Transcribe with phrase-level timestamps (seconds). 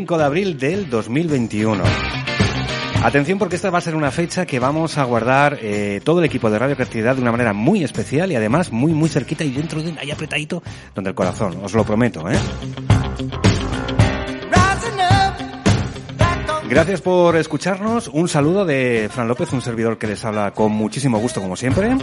[0.00, 1.84] 5 de abril del 2021.
[3.04, 6.24] Atención porque esta va a ser una fecha que vamos a guardar eh, todo el
[6.24, 9.50] equipo de Radio Creatividad de una manera muy especial y además muy muy cerquita y
[9.50, 10.62] dentro de ahí apretadito
[10.94, 12.38] donde el corazón, os lo prometo, ¿eh?
[16.70, 18.08] Gracias por escucharnos.
[18.08, 21.94] Un saludo de Fran López, un servidor que les habla con muchísimo gusto como siempre.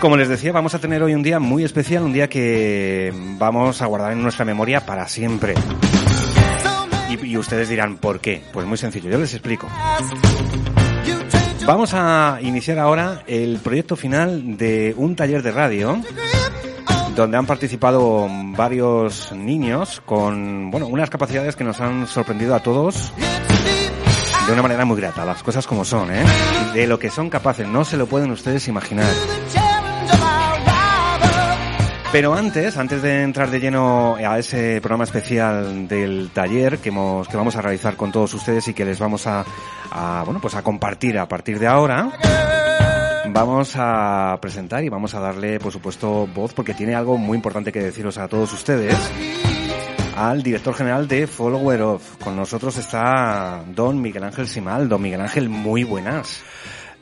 [0.00, 3.80] Como les decía, vamos a tener hoy un día muy especial, un día que vamos
[3.82, 5.54] a guardar en nuestra memoria para siempre.
[7.08, 8.42] Y, y ustedes dirán, ¿por qué?
[8.52, 9.68] Pues muy sencillo, yo les explico.
[11.66, 16.00] Vamos a iniciar ahora el proyecto final de un taller de radio
[17.16, 23.12] donde han participado varios niños con, bueno, unas capacidades que nos han sorprendido a todos
[24.46, 26.22] de una manera muy grata, las cosas como son, ¿eh?
[26.72, 29.10] De lo que son capaces, no se lo pueden ustedes imaginar.
[32.12, 37.28] Pero antes, antes de entrar de lleno a ese programa especial del taller que, hemos,
[37.28, 39.44] que vamos a realizar con todos ustedes y que les vamos a,
[40.24, 42.10] bueno, pues a compartir a partir de ahora,
[43.26, 47.72] vamos a presentar y vamos a darle, por supuesto, voz porque tiene algo muy importante
[47.72, 48.96] que deciros a todos ustedes
[50.16, 52.16] al director general de Follower Of.
[52.16, 54.88] Con nosotros está don Miguel Ángel Simal.
[54.88, 56.42] Don Miguel Ángel, muy buenas.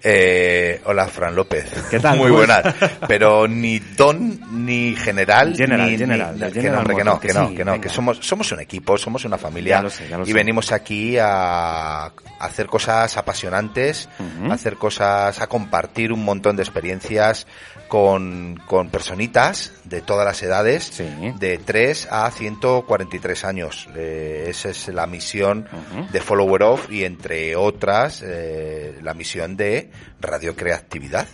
[0.07, 1.65] Eh, hola, Fran López.
[1.91, 2.19] ¿Qué tal?
[2.19, 2.63] Muy ¿Cómo buenas.
[3.09, 7.29] Pero ni don, ni general, General, ni, general, ni- que General hombre, que no, que
[7.29, 7.83] que no, sí, que no, venga.
[7.83, 9.77] que somos, somos un equipo, somos una familia.
[9.79, 10.33] Ya lo sé, ya lo y sé.
[10.35, 14.11] venimos aquí a, a hacer cosas apasionantes,
[14.47, 17.47] a hacer cosas, a compartir un montón de experiencias
[17.95, 21.05] con, con personitas de todas las edades, Sí.
[21.39, 23.89] de 3 a 143 años.
[23.95, 25.69] Eh, esa es la misión
[26.11, 31.29] de Follower Off y entre otras eh, la misión de radiocreatividad.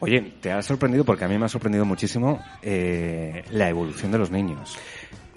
[0.00, 4.18] Oye, te ha sorprendido porque a mí me ha sorprendido muchísimo eh, la evolución de
[4.18, 4.76] los niños.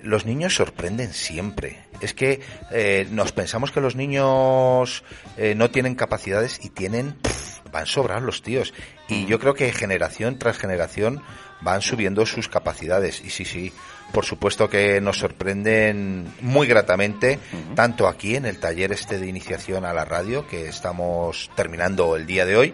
[0.02, 1.84] Los niños sorprenden siempre.
[2.02, 2.42] Es que
[2.72, 5.04] eh, nos pensamos que los niños
[5.38, 8.74] eh, no tienen capacidades y tienen, pff, van sobrados los tíos.
[9.08, 11.22] Y yo creo que generación tras generación
[11.62, 13.22] van subiendo sus capacidades.
[13.24, 13.74] Y sí, sí,
[14.12, 17.40] por supuesto que nos sorprenden muy gratamente,
[17.76, 22.26] tanto aquí en el taller este de iniciación a la radio, que estamos terminando el
[22.26, 22.74] día de hoy,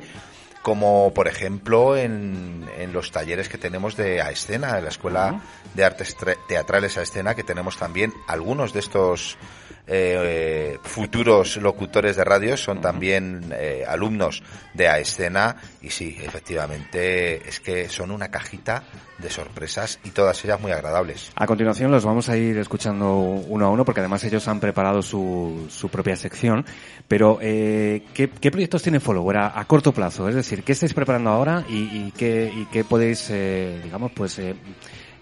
[0.62, 5.42] como por ejemplo en, en los talleres que tenemos de a escena, en la Escuela
[5.74, 6.16] de Artes
[6.48, 9.38] Teatrales a Escena, que tenemos también algunos de estos
[9.86, 14.42] eh, futuros locutores de radio son también eh, alumnos
[14.74, 18.84] de a escena y sí, efectivamente es que son una cajita
[19.18, 21.32] de sorpresas y todas ellas muy agradables.
[21.36, 25.02] A continuación los vamos a ir escuchando uno a uno porque además ellos han preparado
[25.02, 26.66] su, su propia sección.
[27.08, 30.30] Pero, eh, ¿qué, qué proyectos tiene Follower a, a corto plazo?
[30.30, 34.40] Es decir, ¿qué estáis preparando ahora y, y qué, y qué podéis, eh, digamos, pues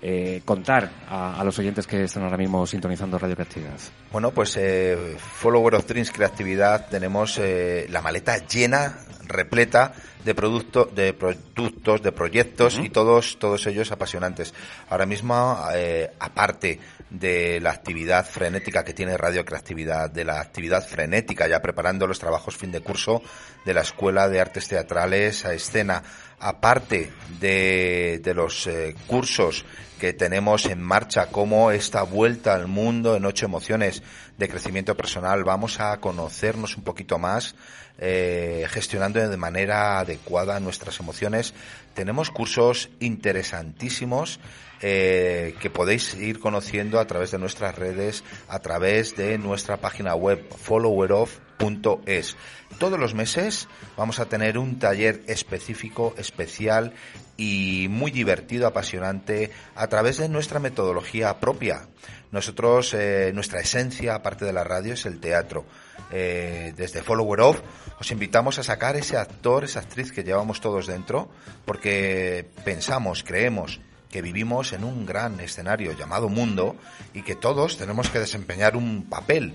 [0.02, 3.80] eh, contar a, a los oyentes que están ahora mismo sintonizando Radio Creatividad?
[4.12, 8.98] Bueno, pues eh, Follower of Dreams Creatividad tenemos eh, la maleta llena,
[9.28, 14.54] repleta de producto, de productos, de proyectos y todos, todos ellos apasionantes.
[14.90, 20.86] Ahora mismo, eh, aparte de la actividad frenética que tiene Radio Creatividad, de la actividad
[20.86, 23.22] frenética ya preparando los trabajos fin de curso
[23.66, 26.04] de la Escuela de Artes Teatrales a Escena,
[26.42, 29.64] aparte de, los eh, cursos
[30.00, 34.02] que tenemos en marcha, como esta vuelta al mundo en ocho emociones
[34.38, 37.56] de crecimiento personal, vamos a conocernos un poquito más,
[38.00, 41.54] eh, gestionando de manera adecuada nuestras emociones.
[41.94, 44.40] Tenemos cursos interesantísimos
[44.82, 50.16] eh, que podéis ir conociendo a través de nuestras redes, a través de nuestra página
[50.16, 52.36] web followwerof.es.
[52.82, 56.94] Todos los meses vamos a tener un taller específico, especial
[57.38, 61.84] y muy divertido, apasionante, a través de nuestra metodología propia.
[62.32, 65.64] Nosotros, eh, nuestra esencia, aparte de la radio, es el teatro.
[66.10, 67.62] Eh, desde Follower Off
[68.00, 71.30] os invitamos a sacar ese actor, esa actriz que llevamos todos dentro,
[71.66, 73.80] porque pensamos, creemos
[74.10, 76.76] que vivimos en un gran escenario llamado mundo
[77.14, 79.54] y que todos tenemos que desempeñar un papel.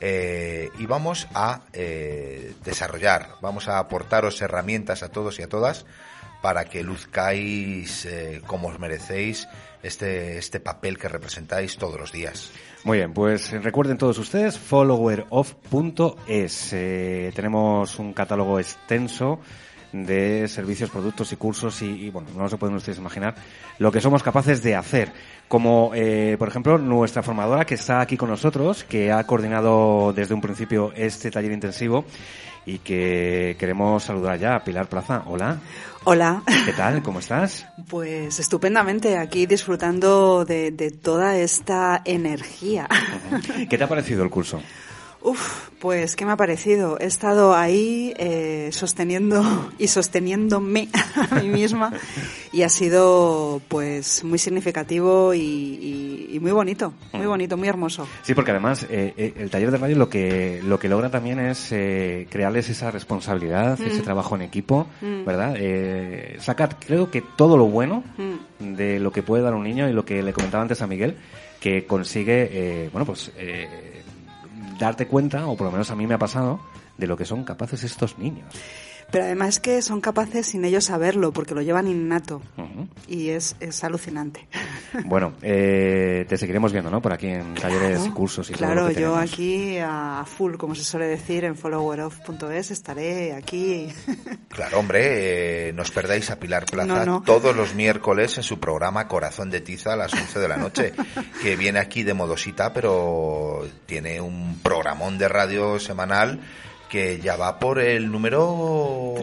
[0.00, 5.84] Eh, y vamos a eh, desarrollar, vamos a aportaros herramientas a todos y a todas
[6.40, 9.46] para que luzcáis eh, como os merecéis
[9.82, 12.50] este, este papel que representáis todos los días.
[12.84, 16.72] Muy bien, pues recuerden todos ustedes followeroff.es.
[16.72, 19.40] Eh, tenemos un catálogo extenso
[19.92, 23.34] de servicios, productos y cursos y, y, bueno, no se pueden ustedes imaginar
[23.78, 25.12] lo que somos capaces de hacer.
[25.48, 30.34] Como, eh, por ejemplo, nuestra formadora que está aquí con nosotros, que ha coordinado desde
[30.34, 32.04] un principio este taller intensivo
[32.66, 35.22] y que queremos saludar ya a Pilar Plaza.
[35.26, 35.58] Hola.
[36.04, 36.42] Hola.
[36.64, 37.02] ¿Qué tal?
[37.02, 37.66] ¿Cómo estás?
[37.88, 42.88] Pues estupendamente, aquí disfrutando de, de toda esta energía.
[43.68, 44.62] ¿Qué te ha parecido el curso?
[45.22, 46.98] Uf, pues ¿qué me ha parecido?
[46.98, 49.42] He estado ahí eh, sosteniendo
[49.78, 50.88] y sosteniéndome
[51.30, 51.92] a mí misma
[52.52, 58.08] y ha sido pues muy significativo y, y, y muy bonito, muy bonito, muy hermoso.
[58.22, 61.38] Sí, porque además eh, eh, el taller de radio lo que lo que logra también
[61.38, 63.86] es eh, crearles esa responsabilidad, mm.
[63.86, 65.24] ese trabajo en equipo, mm.
[65.24, 65.54] ¿verdad?
[65.58, 68.74] Eh, sacar, creo que todo lo bueno mm.
[68.76, 71.16] de lo que puede dar un niño y lo que le comentaba antes a Miguel,
[71.60, 73.32] que consigue, eh, bueno, pues
[74.80, 76.58] darte cuenta, o por lo menos a mí me ha pasado,
[76.96, 78.52] de lo que son capaces estos niños.
[79.10, 82.42] Pero además que son capaces sin ellos saberlo, porque lo llevan innato.
[82.56, 82.88] Uh -huh.
[83.08, 84.46] Y es, es alucinante.
[85.04, 87.00] Bueno, eh, te seguiremos viendo, ¿no?
[87.00, 90.56] Por aquí en talleres y cursos y Claro, todo lo que yo aquí a full,
[90.56, 93.88] como se suele decir, en followeroff.es estaré aquí.
[94.50, 97.22] Claro, hombre, eh, no os perdáis a Pilar Plaza No, no.
[97.22, 100.92] todos los miércoles en su programa Corazón de Tiza a las 11 de la noche,
[101.42, 106.40] que viene aquí de modosita, pero tiene un programón de radio semanal
[106.90, 109.14] que ya va por el número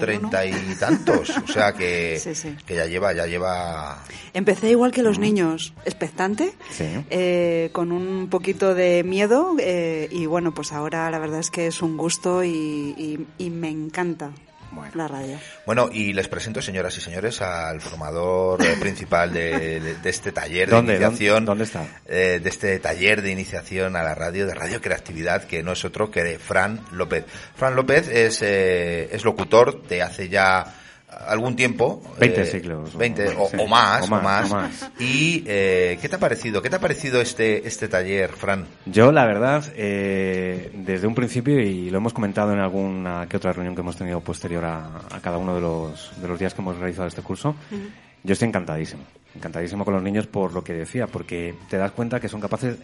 [0.00, 2.56] 30 y tantos, o sea que, sí, sí.
[2.66, 4.02] que ya lleva, ya lleva.
[4.32, 6.86] Empecé igual que los niños, expectante, Sí.
[7.10, 11.66] eh, con un poquito de miedo eh, y bueno, pues ahora la verdad es que
[11.66, 12.48] es un gusto y,
[12.96, 14.30] y, y me encanta.
[14.70, 14.92] Bueno.
[14.94, 15.38] La radio.
[15.66, 20.32] Bueno, y les presento, señoras y señores, al formador eh, principal de, de, de, este
[20.32, 21.44] taller de ¿Dónde, iniciación.
[21.44, 21.86] ¿Dónde está?
[22.06, 25.84] Eh, de este taller de iniciación a la radio, de radio creatividad, que no es
[25.84, 27.24] otro que de Fran López.
[27.56, 30.74] Fran López es, eh, es locutor de hace ya
[31.26, 32.02] algún tiempo.
[32.18, 32.96] 20 eh, siglos.
[32.96, 34.90] 20 o, más, o, más, o, más, o más.
[34.98, 36.62] Y eh, ¿qué te ha parecido?
[36.62, 38.66] ¿Qué te ha parecido este, este taller, Fran?
[38.86, 43.52] Yo, la verdad, eh, desde un principio, y lo hemos comentado en alguna que otra
[43.52, 46.62] reunión que hemos tenido posterior a, a cada uno de los, de los días que
[46.62, 47.90] hemos realizado este curso, uh -huh.
[48.22, 49.02] yo estoy encantadísimo.
[49.34, 52.76] Encantadísimo con los niños por lo que decía, porque te das cuenta que son capaces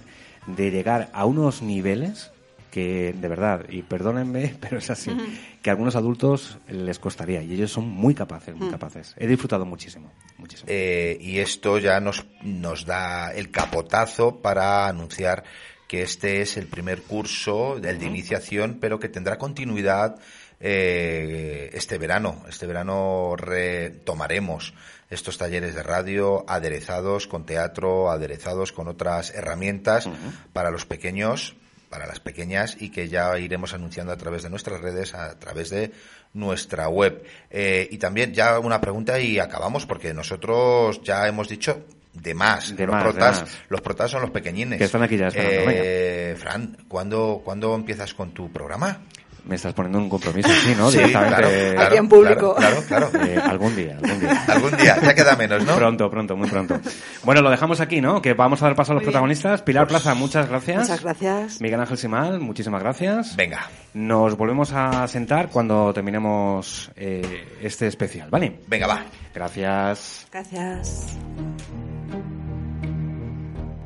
[0.46, 2.30] de llegar a unos niveles
[2.70, 5.60] que de verdad, y perdónenme, pero es así, uh -huh.
[5.62, 8.72] que a algunos adultos les costaría y ellos son muy capaces, muy uh -huh.
[8.72, 9.14] capaces.
[9.16, 10.68] He disfrutado muchísimo, muchísimo.
[10.70, 15.44] Eh, y esto ya nos, nos da el capotazo para anunciar
[15.88, 20.16] que este es el primer curso, del de iniciación, pero que tendrá continuidad
[20.58, 22.42] eh, este verano.
[22.48, 24.74] Este verano retomaremos
[25.10, 30.52] estos talleres de radio aderezados con teatro, aderezados con otras herramientas uh -huh.
[30.52, 31.56] para los pequeños
[31.88, 35.70] para las pequeñas y que ya iremos anunciando a través de nuestras redes, a través
[35.70, 35.92] de
[36.34, 37.24] nuestra web.
[37.50, 42.74] Eh, y también ya una pregunta y acabamos porque nosotros ya hemos dicho de más.
[42.76, 43.58] De los, más, protas, de más.
[43.68, 44.78] los protas son los pequeñines.
[44.78, 45.70] Que están aquí ya esperando.
[45.72, 49.00] Eh, Fran, ¿cuándo, ¿cuándo empiezas con tu programa?
[49.46, 50.90] Me estás poniendo un compromiso así, ¿no?
[50.96, 51.36] Sí, Directamente.
[51.36, 52.54] Claro, claro, Aquí en público.
[52.54, 53.10] Claro, claro.
[53.10, 53.26] claro.
[53.26, 54.44] Eh, algún día, algún día.
[54.46, 55.74] algún día, ya queda menos, ¿no?
[55.76, 56.78] Pronto, pronto, muy pronto.
[57.24, 58.22] Bueno, lo dejamos aquí, ¿no?
[58.22, 59.62] Que vamos a dar paso a los Muy protagonistas.
[59.62, 60.80] Pilar Plaza, muchas gracias.
[60.80, 61.60] Muchas gracias.
[61.60, 63.34] Miguel Ángel Simal, muchísimas gracias.
[63.36, 63.68] Venga.
[63.94, 68.60] Nos volvemos a sentar cuando terminemos eh, este especial, ¿vale?
[68.66, 69.04] Venga, va.
[69.34, 70.26] Gracias.
[70.30, 71.16] Gracias.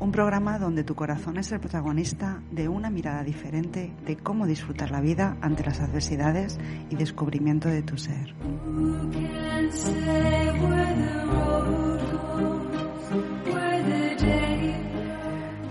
[0.01, 4.89] Un programa donde tu corazón es el protagonista de una mirada diferente de cómo disfrutar
[4.89, 6.57] la vida ante las adversidades
[6.89, 8.33] y descubrimiento de tu ser.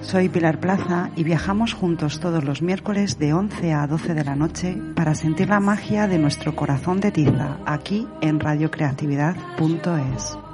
[0.01, 4.37] Soy Pilar Plaza y viajamos juntos todos los miércoles de 11 a 12 de la
[4.37, 10.50] noche para sentir la magia de nuestro corazón de tiza aquí en radiocreatividad.es.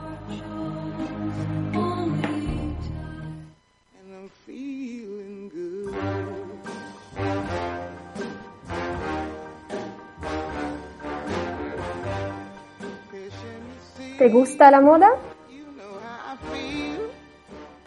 [14.26, 15.08] ¿Te gusta la moda?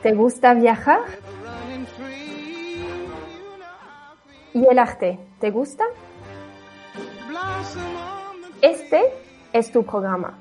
[0.01, 1.01] ¿Te gusta viajar?
[4.53, 5.19] ¿Y el arte?
[5.41, 5.83] ¿Te gusta?
[8.61, 9.03] Este
[9.51, 10.39] es tu programa.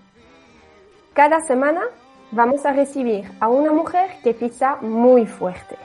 [1.14, 1.82] Cada semana
[2.30, 5.76] vamos a recibir a una mujer que pisa muy fuerte.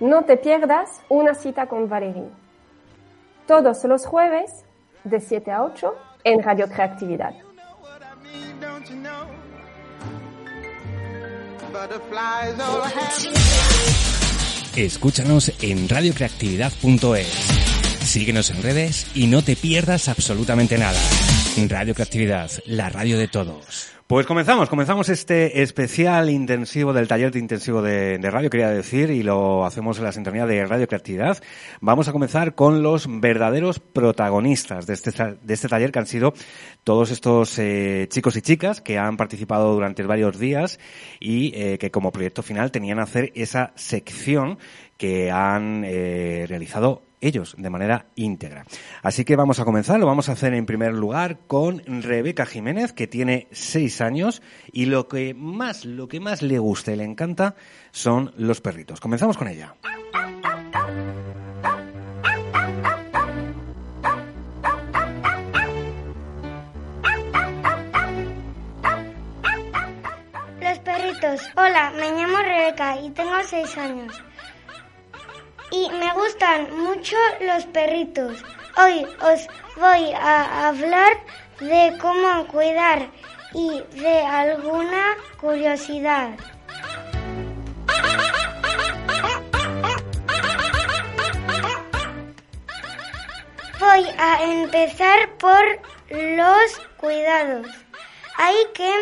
[0.00, 2.37] No te pierdas una cita con Valerie.
[3.48, 4.66] Todos los jueves
[5.04, 7.32] de 7 a 8 en Radio Creatividad.
[14.76, 17.26] Escúchanos en radiocreatividad.es.
[18.04, 21.00] Síguenos en redes y no te pierdas absolutamente nada.
[21.70, 23.97] Radio Creatividad, la radio de todos.
[24.08, 29.22] Pues comenzamos, comenzamos este especial intensivo del taller de intensivo de, radio, quería decir, y
[29.22, 31.36] lo hacemos en la sintonía de Radio Creatividad.
[31.82, 36.32] Vamos a comenzar con los verdaderos protagonistas de este, de este taller, que han sido
[36.84, 40.80] todos estos eh, chicos y chicas que han participado durante varios días
[41.20, 44.58] y eh, que como proyecto final tenían hacer esa sección
[44.96, 48.64] que han eh, realizado ellos de manera íntegra.
[49.02, 52.92] Así que vamos a comenzar, lo vamos a hacer en primer lugar con Rebeca Jiménez,
[52.92, 57.04] que tiene seis años y lo que más, lo que más le gusta y le
[57.04, 57.54] encanta
[57.90, 59.00] son los perritos.
[59.00, 59.74] Comenzamos con ella.
[70.60, 71.40] Los perritos.
[71.56, 74.22] Hola, me llamo Rebeca y tengo seis años
[75.70, 78.42] y me gustan mucho los perritos.
[78.76, 81.12] Hoy os voy a hablar
[81.60, 83.08] de cómo cuidar
[83.54, 86.30] y de alguna curiosidad.
[93.80, 95.64] Voy a empezar por
[96.10, 97.66] los cuidados.
[98.36, 98.92] Hay que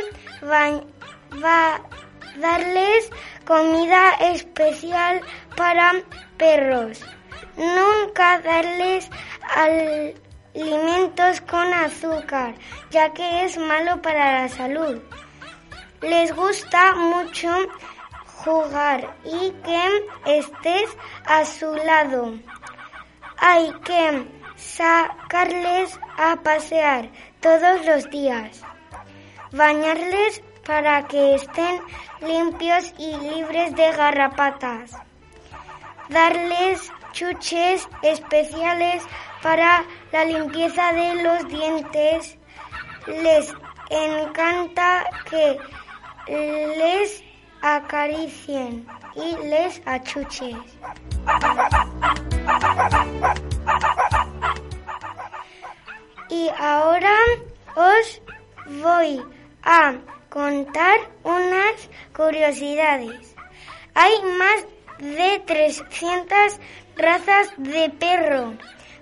[2.38, 3.10] darles
[3.44, 5.20] comida especial
[5.56, 5.92] para
[6.36, 7.04] perros.
[7.56, 9.08] Nunca darles
[10.54, 12.54] alimentos con azúcar,
[12.90, 15.00] ya que es malo para la salud.
[16.02, 17.48] Les gusta mucho
[18.44, 22.34] jugar y que estés a su lado.
[23.38, 24.26] Hay que
[24.56, 27.08] sacarles a pasear
[27.40, 28.62] todos los días.
[29.52, 31.80] Bañarles para que estén
[32.20, 35.05] limpios y libres de garrapatas
[36.08, 39.02] darles chuches especiales
[39.42, 42.38] para la limpieza de los dientes.
[43.06, 43.54] Les
[43.90, 45.58] encanta que
[46.26, 47.22] les
[47.62, 50.56] acaricien y les achuches.
[56.28, 57.16] Y ahora
[57.76, 58.22] os
[58.82, 59.24] voy
[59.62, 59.94] a
[60.28, 63.34] contar unas curiosidades.
[63.94, 64.66] Hay más
[64.98, 66.58] de 300
[66.96, 68.54] razas de perro.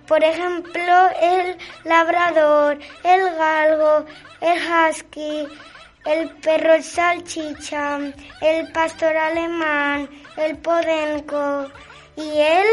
[0.06, 4.04] Por ejemplo, el labrador, el galgo,
[4.40, 5.46] el husky,
[6.04, 7.98] el perro salchicha,
[8.42, 11.70] el pastor alemán, el podenco
[12.16, 12.66] y el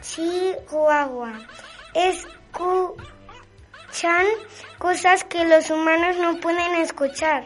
[0.00, 1.32] chihuahua.
[1.92, 3.04] Escuchan
[4.78, 7.44] cosas que los humanos no pueden escuchar.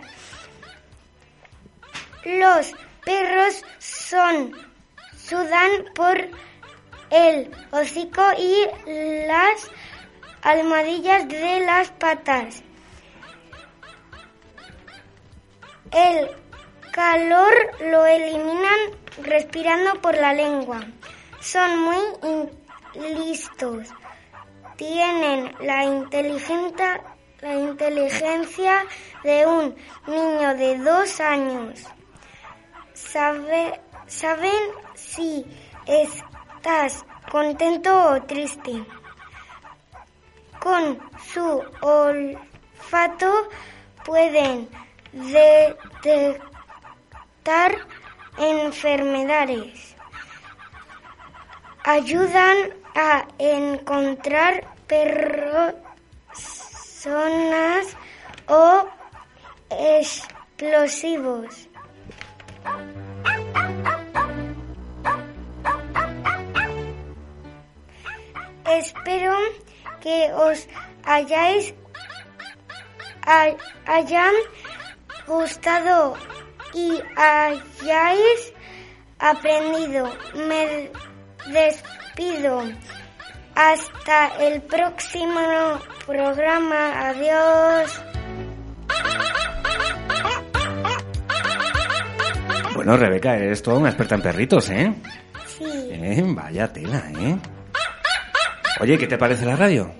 [2.24, 2.72] Los
[3.04, 4.52] perros son
[5.32, 6.18] sudan por
[7.08, 8.66] el hocico y
[9.26, 9.70] las
[10.42, 12.62] almohadillas de las patas.
[15.90, 16.28] El
[16.92, 18.80] calor lo eliminan
[19.22, 20.80] respirando por la lengua.
[21.40, 22.02] Son muy
[23.14, 23.88] listos.
[24.76, 25.84] Tienen la
[27.40, 28.86] la inteligencia
[29.24, 29.74] de un
[30.06, 31.84] niño de dos años.
[32.92, 35.44] Sabe, saben si
[35.86, 38.84] estás contento o triste.
[40.60, 40.98] Con
[41.32, 43.48] su olfato
[44.04, 44.68] pueden
[45.12, 46.50] detectar
[48.38, 49.96] enfermedades.
[51.84, 52.56] Ayudan
[52.94, 55.56] a encontrar personas
[58.46, 58.86] o
[59.70, 61.68] explosivos.
[68.78, 69.34] Espero
[70.00, 70.66] que os
[71.04, 71.74] hayáis
[73.86, 74.34] hayan
[75.26, 76.14] gustado
[76.74, 78.52] y hayáis
[79.18, 80.10] aprendido.
[80.34, 80.90] Me
[81.52, 82.62] despido
[83.54, 87.08] Hasta el próximo programa.
[87.10, 88.02] Adiós.
[92.74, 94.94] Bueno, Rebeca, eres toda una experta en perritos, ¿eh?
[95.46, 95.64] Sí.
[95.64, 97.36] Eh, Vaya tela, ¿eh?
[98.82, 99.92] Oye, ¿qué te parece la radio?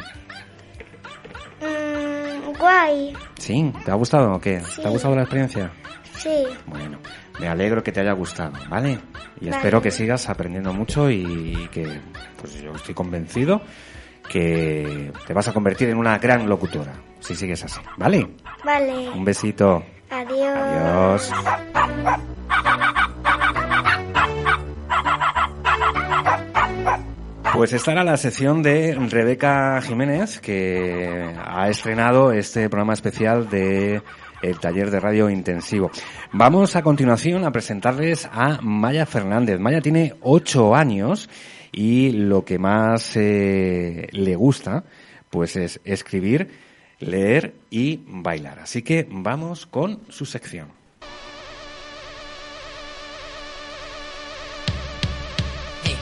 [1.61, 3.13] Mm, guay.
[3.39, 4.61] Sí, ¿te ha gustado o qué?
[4.61, 4.83] Sí.
[4.83, 5.71] ¿Te ha gustado la experiencia?
[6.17, 6.45] Sí.
[6.67, 6.99] Bueno,
[7.39, 8.99] me alegro que te haya gustado, ¿vale?
[9.41, 9.57] Y Vale.
[9.57, 12.01] espero que sigas aprendiendo mucho y que,
[12.41, 13.63] pues yo estoy convencido
[14.29, 18.31] que te vas a convertir en una gran locutora, si sigues así, ¿vale?
[18.65, 19.11] Vale.
[19.11, 19.85] Un besito.
[20.11, 20.57] Adiós.
[20.57, 21.31] Adiós.
[27.53, 34.01] Pues esta era la sección de Rebeca Jiménez, que ha estrenado este programa especial de
[34.41, 35.91] el taller de radio intensivo.
[36.33, 39.61] Vamos a continuación a presentarles a Maya Fernández.
[39.61, 41.29] Maya tiene ocho años
[41.71, 44.85] y lo que más eh, le gusta,
[45.29, 46.51] pues es escribir,
[47.01, 48.61] leer y bailar.
[48.61, 50.69] Así que vamos con su sección.
[55.85, 55.99] Hey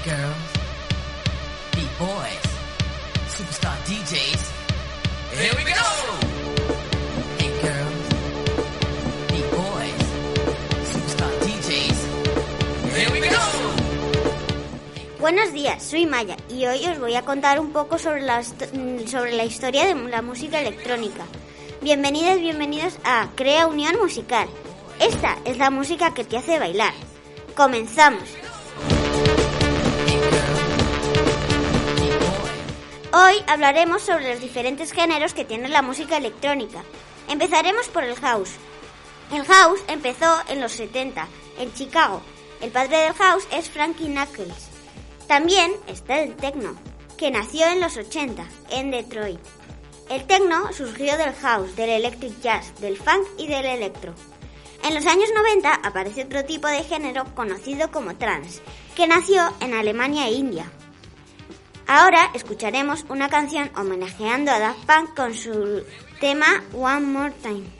[15.33, 19.07] Buenos días, soy Maya y hoy os voy a contar un poco sobre la, mm,
[19.07, 21.23] sobre la historia de la música electrónica.
[21.81, 24.49] Bienvenidas, bienvenidos a Crea Unión Musical.
[24.99, 26.93] Esta es la música que te hace bailar.
[27.55, 28.25] Comenzamos.
[33.13, 36.83] Hoy hablaremos sobre los diferentes géneros que tiene la música electrónica.
[37.29, 38.55] Empezaremos por el house.
[39.33, 41.29] El house empezó en los 70,
[41.61, 42.21] en Chicago.
[42.61, 44.70] El padre del house es Frankie Knuckles.
[45.31, 46.75] También está el techno,
[47.17, 49.39] que nació en los 80, en Detroit.
[50.09, 54.13] El techno surgió del house, del electric jazz, del funk y del electro.
[54.83, 58.61] En los años 90 aparece otro tipo de género conocido como trance,
[58.97, 60.69] que nació en Alemania e India.
[61.87, 65.85] Ahora escucharemos una canción homenajeando a Daft Punk con su
[66.19, 67.80] tema One More Time.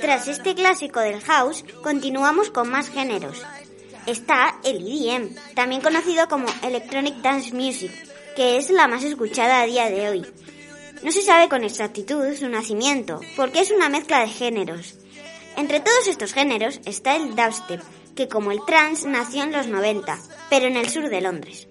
[0.00, 3.42] Tras este clásico del house, continuamos con más géneros.
[4.06, 7.92] Está el EDM, también conocido como Electronic Dance Music,
[8.34, 10.26] que es la más escuchada a día de hoy.
[11.02, 14.94] No se sabe con exactitud su nacimiento, porque es una mezcla de géneros.
[15.56, 17.82] Entre todos estos géneros está el dubstep,
[18.14, 20.18] que como el trance nació en los 90,
[20.50, 21.68] pero en el sur de Londres.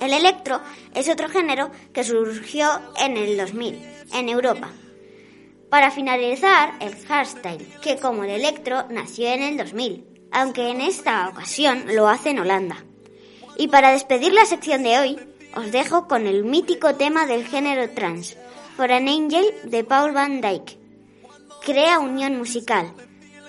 [0.00, 0.60] El electro
[0.94, 4.70] es otro género que surgió en el 2000, en Europa.
[5.70, 11.28] Para finalizar, el hardstyle, que como el electro nació en el 2000, aunque en esta
[11.28, 12.84] ocasión lo hace en Holanda.
[13.56, 15.18] Y para despedir la sección de hoy,
[15.54, 18.36] os dejo con el mítico tema del género trance,
[18.76, 20.78] For an Angel de Paul Van Dyke.
[21.64, 22.92] Crea unión musical.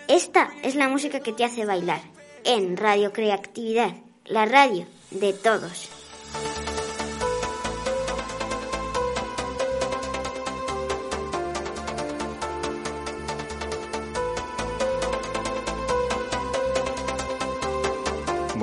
[0.08, 2.02] Esta es la música que te hace bailar.
[2.44, 3.96] En Radio Creatividad,
[4.26, 6.03] la radio de todos.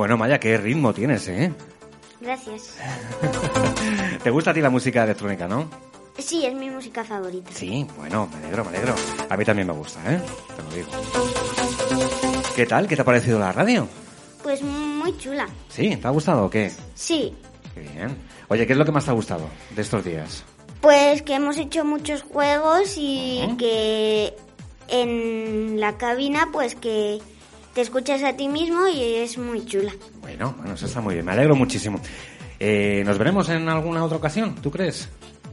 [0.01, 1.53] Bueno, Maya, qué ritmo tienes, ¿eh?
[2.23, 2.75] Gracias.
[4.25, 5.69] ¿Te gusta a ti la música electrónica, no?
[6.17, 7.51] Sí, es mi música favorita.
[7.53, 8.95] Sí, bueno, me alegro, me alegro.
[9.29, 10.19] A mí también me gusta, ¿eh?
[10.57, 10.89] Te lo digo.
[12.57, 12.89] ¿Qué tal?
[12.89, 13.87] ¿Qué te ha parecido la radio?
[14.43, 15.47] Pues muy chula.
[15.69, 15.95] ¿Sí?
[15.97, 16.73] ¿Te ha gustado o qué?
[16.95, 17.37] Sí,
[17.75, 18.17] Qué bien.
[18.49, 20.45] Oye, ¿qué es lo que más te ha gustado de estos días?
[20.81, 24.35] pues que hemos hecho muchos juegos y que
[24.89, 27.21] en la cabina pues que
[27.74, 29.92] te escuchas a ti mismo y es muy chula.
[30.20, 31.26] Bueno, bueno, eso está muy bien.
[31.26, 32.00] Me alegro muchísimo.
[32.59, 34.54] Eh, ¿Nos veremos en alguna otra ocasión?
[34.56, 35.09] ¿Tú crees?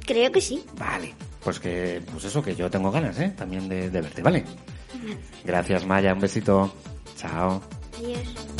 [0.06, 0.63] Creo que sí.
[0.77, 1.13] Vale.
[1.43, 3.34] Pues que, pues eso, que yo tengo ganas, ¿eh?
[3.38, 4.43] También de, de verte, ¿vale?
[5.45, 6.13] Gracias, Maya.
[6.13, 6.73] Un besito.
[7.15, 7.62] Chao.
[7.97, 8.57] Adiós.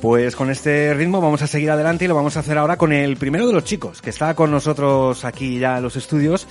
[0.00, 2.90] Pues con este ritmo vamos a seguir adelante y lo vamos a hacer ahora con
[2.90, 6.46] el primero de los chicos, que está con nosotros aquí ya en los estudios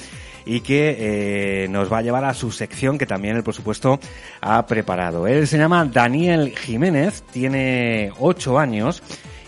[0.46, 4.00] y que eh, nos va a llevar a su sección que también él, por supuesto,
[4.42, 5.26] ha preparado.
[5.26, 9.02] Él se llama Daniel Jiménez, tiene ocho años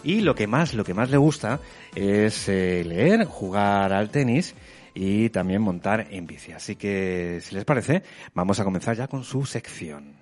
[0.03, 1.59] y lo que más, lo que más le gusta
[1.93, 4.55] es eh, leer, jugar al tenis
[4.95, 6.53] y también montar en bici.
[6.53, 8.01] Así que, si les parece,
[8.33, 10.15] vamos a comenzar ya con su sección.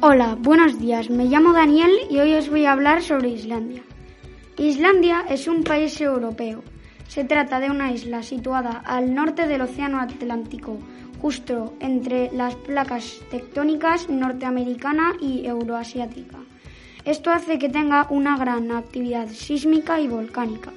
[0.00, 1.10] Hola, buenos días.
[1.10, 3.82] Me llamo Daniel y hoy os voy a hablar sobre Islandia.
[4.56, 6.62] Islandia es un país europeo.
[7.08, 10.78] Se trata de una isla situada al norte del Océano Atlántico,
[11.20, 16.38] justo entre las placas tectónicas norteamericana y euroasiática.
[17.04, 20.72] Esto hace que tenga una gran actividad sísmica y volcánica.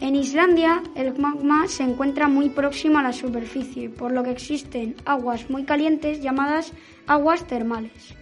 [0.00, 4.96] En Islandia, el magma se encuentra muy próximo a la superficie, por lo que existen
[5.04, 6.72] aguas muy calientes llamadas
[7.06, 8.21] aguas termales.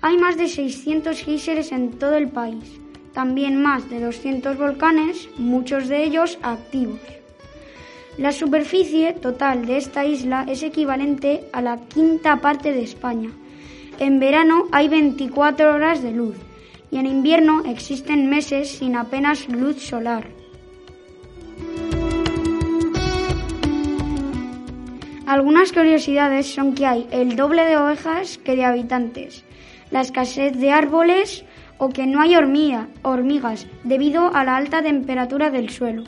[0.00, 2.80] Hay más de 600 géiseres en todo el país,
[3.12, 7.00] también más de 200 volcanes, muchos de ellos activos.
[8.16, 13.30] La superficie total de esta isla es equivalente a la quinta parte de España.
[13.98, 16.36] En verano hay 24 horas de luz
[16.92, 20.28] y en invierno existen meses sin apenas luz solar.
[25.26, 29.44] Algunas curiosidades son que hay el doble de ovejas que de habitantes,
[29.90, 31.44] la escasez de árboles
[31.78, 36.04] o que no hay hormiga- hormigas debido a la alta temperatura del suelo.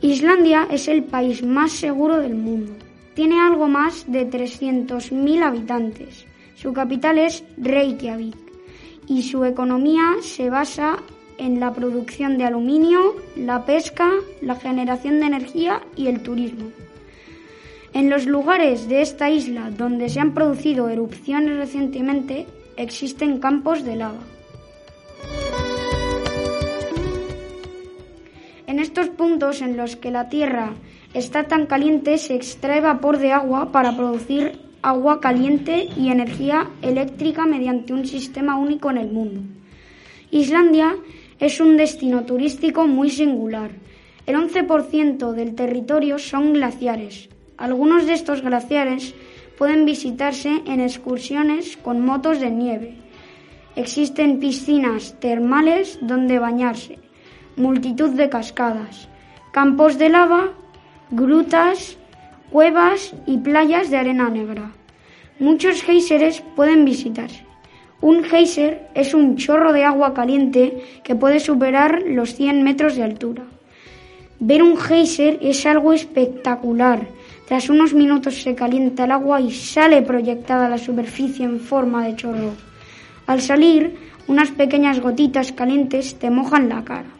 [0.00, 2.72] Islandia es el país más seguro del mundo.
[3.14, 6.26] Tiene algo más de 300.000 habitantes.
[6.54, 8.36] Su capital es Reykjavik
[9.06, 10.98] y su economía se basa
[11.38, 14.10] en la producción de aluminio, la pesca,
[14.42, 16.68] la generación de energía y el turismo.
[17.92, 23.96] En los lugares de esta isla donde se han producido erupciones recientemente existen campos de
[23.96, 24.20] lava.
[28.68, 30.74] En estos puntos en los que la tierra
[31.14, 37.44] está tan caliente se extrae vapor de agua para producir agua caliente y energía eléctrica
[37.44, 39.40] mediante un sistema único en el mundo.
[40.30, 40.94] Islandia
[41.40, 43.72] es un destino turístico muy singular.
[44.26, 47.28] El 11% del territorio son glaciares.
[47.60, 49.14] Algunos de estos glaciares
[49.58, 52.94] pueden visitarse en excursiones con motos de nieve.
[53.76, 56.98] Existen piscinas termales donde bañarse,
[57.56, 59.10] multitud de cascadas,
[59.52, 60.54] campos de lava,
[61.10, 61.98] grutas,
[62.50, 64.72] cuevas y playas de arena negra.
[65.38, 67.44] Muchos géiseres pueden visitarse.
[68.00, 73.02] Un geyser es un chorro de agua caliente que puede superar los 100 metros de
[73.02, 73.44] altura.
[74.38, 77.06] Ver un geyser es algo espectacular.
[77.50, 82.04] Tras unos minutos se calienta el agua y sale proyectada a la superficie en forma
[82.04, 82.52] de chorro.
[83.26, 83.96] Al salir,
[84.28, 87.10] unas pequeñas gotitas calientes te mojan la cara.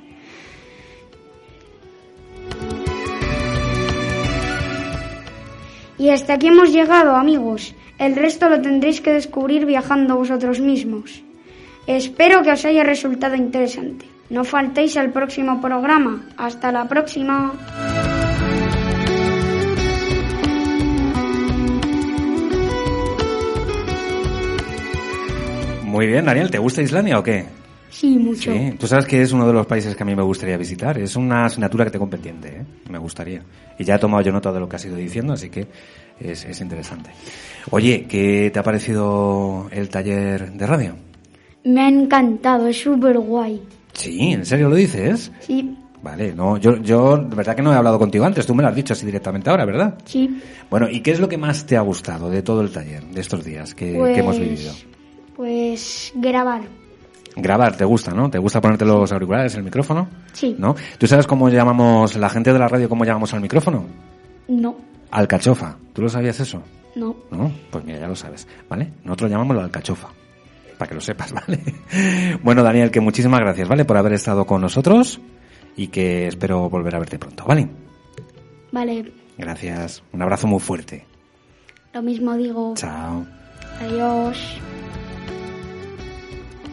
[5.98, 7.74] Y hasta aquí hemos llegado, amigos.
[7.98, 11.24] El resto lo tendréis que descubrir viajando vosotros mismos.
[11.88, 14.06] Espero que os haya resultado interesante.
[14.30, 16.22] No faltéis al próximo programa.
[16.36, 17.52] Hasta la próxima.
[25.90, 27.44] Muy bien, Daniel, ¿te gusta Islandia o qué?
[27.90, 28.52] Sí, mucho.
[28.52, 30.96] Sí, tú sabes que es uno de los países que a mí me gustaría visitar.
[30.98, 32.64] Es una asignatura que tengo pendiente, ¿eh?
[32.88, 33.42] me gustaría.
[33.76, 35.66] Y ya he tomado yo nota de lo que has ido diciendo, así que
[36.20, 37.10] es, es interesante.
[37.70, 40.94] Oye, ¿qué te ha parecido el taller de radio?
[41.64, 43.60] Me ha encantado, es súper guay.
[43.92, 45.32] Sí, ¿en serio lo dices?
[45.40, 48.62] Sí, Vale, no, yo, yo, de verdad que no he hablado contigo antes, tú me
[48.62, 49.98] lo has dicho así directamente ahora, ¿verdad?
[50.06, 50.40] sí.
[50.70, 53.20] Bueno, ¿y qué es lo que más te ha gustado de todo el taller, de
[53.20, 54.72] estos días que, que hemos Pues- vivido?
[55.40, 56.60] Pues grabar.
[57.34, 58.28] Grabar, ¿te gusta, no?
[58.28, 60.06] ¿Te gusta ponerte los auriculares, el micrófono?
[60.34, 60.54] Sí.
[60.58, 60.76] ¿No?
[60.98, 63.86] ¿Tú sabes cómo llamamos, la gente de la radio, cómo llamamos al micrófono?
[64.48, 64.76] No,
[65.10, 65.78] Alcachofa.
[65.94, 66.62] ¿Tú lo sabías eso?
[66.94, 67.16] no.
[67.30, 67.50] ¿No?
[67.70, 68.92] Pues mira, ya lo sabes, ¿vale?
[69.02, 70.08] Nosotros llamamos la alcachofa.
[70.76, 71.58] Para que lo sepas, ¿vale?
[72.42, 73.86] Bueno, Daniel, que muchísimas gracias, ¿vale?
[73.86, 75.22] Por haber estado con nosotros
[75.74, 77.66] y que espero volver a verte pronto, ¿vale?
[78.72, 80.02] Vale, Gracias.
[80.12, 81.06] Un abrazo muy fuerte.
[81.94, 82.74] lo mismo digo.
[82.76, 83.24] Chao.
[83.80, 84.60] Adiós.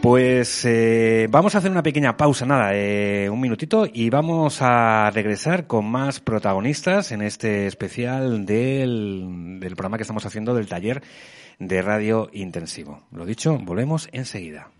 [0.08, 5.10] Pues eh, vamos a hacer una pequeña pausa, nada, eh, un minutito, y vamos a
[5.10, 11.02] regresar con más protagonistas en este especial del, del programa que estamos haciendo del taller
[11.58, 13.02] de radio intensivo.
[13.12, 14.70] Lo dicho, volvemos enseguida.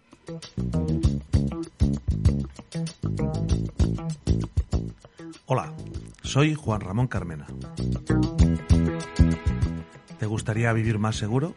[5.45, 5.75] Hola,
[6.23, 7.47] soy Juan Ramón Carmena.
[10.19, 11.55] ¿Te gustaría vivir más seguro?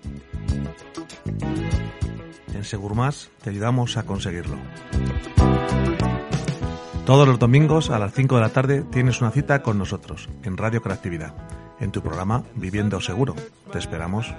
[2.62, 4.56] En Segurmás te ayudamos a conseguirlo.
[7.08, 10.58] Todos los domingos a las 5 de la tarde tienes una cita con nosotros en
[10.58, 11.34] Radio Creatividad,
[11.80, 13.34] en tu programa Viviendo Seguro.
[13.72, 14.32] Te esperamos.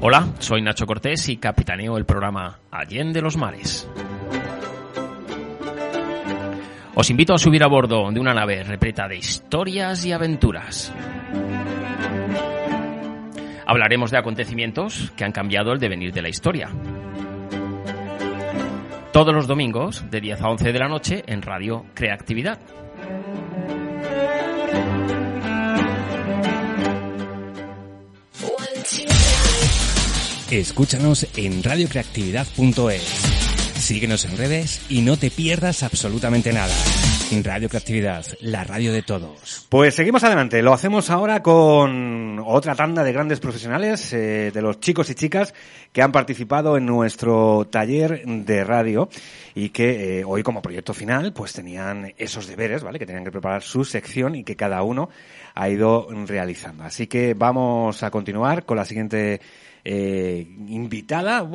[0.00, 3.88] Hola, soy Nacho Cortés y capitaneo el programa Allende los Mares.
[6.96, 10.92] Os invito a subir a bordo de una nave repleta de historias y aventuras.
[13.70, 16.70] Hablaremos de acontecimientos que han cambiado el devenir de la historia.
[19.12, 22.58] Todos los domingos, de 10 a 11 de la noche, en Radio Creatividad.
[30.50, 33.02] Escúchanos en radiocreatividad.es.
[33.78, 36.74] Síguenos en redes y no te pierdas absolutamente nada.
[37.30, 39.64] Radio Creatividad, la radio de todos.
[39.68, 40.62] Pues seguimos adelante.
[40.62, 45.54] Lo hacemos ahora con otra tanda de grandes profesionales, eh, de los chicos y chicas
[45.92, 49.08] que han participado en nuestro taller de radio
[49.54, 52.98] y que eh, hoy como proyecto final pues tenían esos deberes, ¿vale?
[52.98, 55.08] Que tenían que preparar su sección y que cada uno
[55.54, 56.82] ha ido realizando.
[56.82, 59.40] Así que vamos a continuar con la siguiente
[59.84, 61.48] eh, invitada,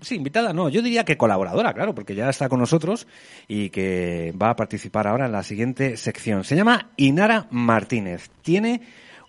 [0.00, 3.06] sí, invitada no, yo diría que colaboradora, claro, porque ya está con nosotros
[3.48, 6.44] y que va a participar ahora en la siguiente sección.
[6.44, 8.30] Se llama Inara Martínez.
[8.42, 8.82] Tiene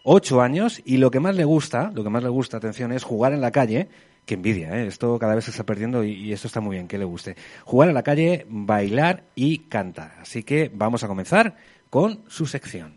[0.03, 3.03] ocho años y lo que más le gusta, lo que más le gusta, atención, es
[3.03, 3.89] jugar en la calle.
[4.25, 4.87] Que envidia, ¿eh?
[4.87, 7.35] esto cada vez se está perdiendo y, esto está muy bien, que le guste.
[7.63, 10.15] Jugar en la calle, bailar y cantar.
[10.19, 11.55] Así que vamos a comenzar
[11.91, 12.95] con su sección.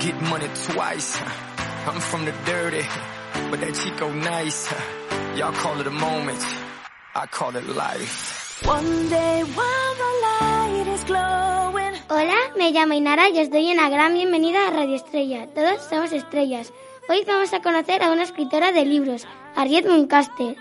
[0.00, 1.18] Get money twice.
[1.86, 2.84] I'm from the dirty,
[3.50, 4.72] but that Chico nice.
[5.36, 6.44] Y'all call it a moment,
[7.14, 8.62] I call it life.
[8.64, 11.94] One day while the light is glowing.
[12.08, 15.46] Hola, me llamo Inara y os doy una gran bienvenida a Radio Estrella.
[15.54, 16.72] Todos somos estrellas.
[17.08, 20.56] Hoy vamos a conocer a una escritora de libros, Harriet Muncaster.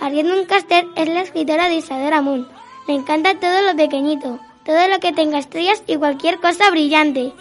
[0.00, 2.48] Harriet Muncaster es la escritora de Isadora Moon.
[2.88, 7.32] Me encanta todo lo pequeñito, todo lo que tenga estrellas y cualquier cosa brillante.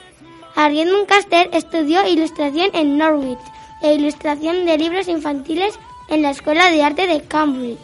[0.55, 3.39] Harriet Muncaster estudió ilustración en Norwich
[3.81, 7.79] e ilustración de libros infantiles en la Escuela de Arte de Cambridge.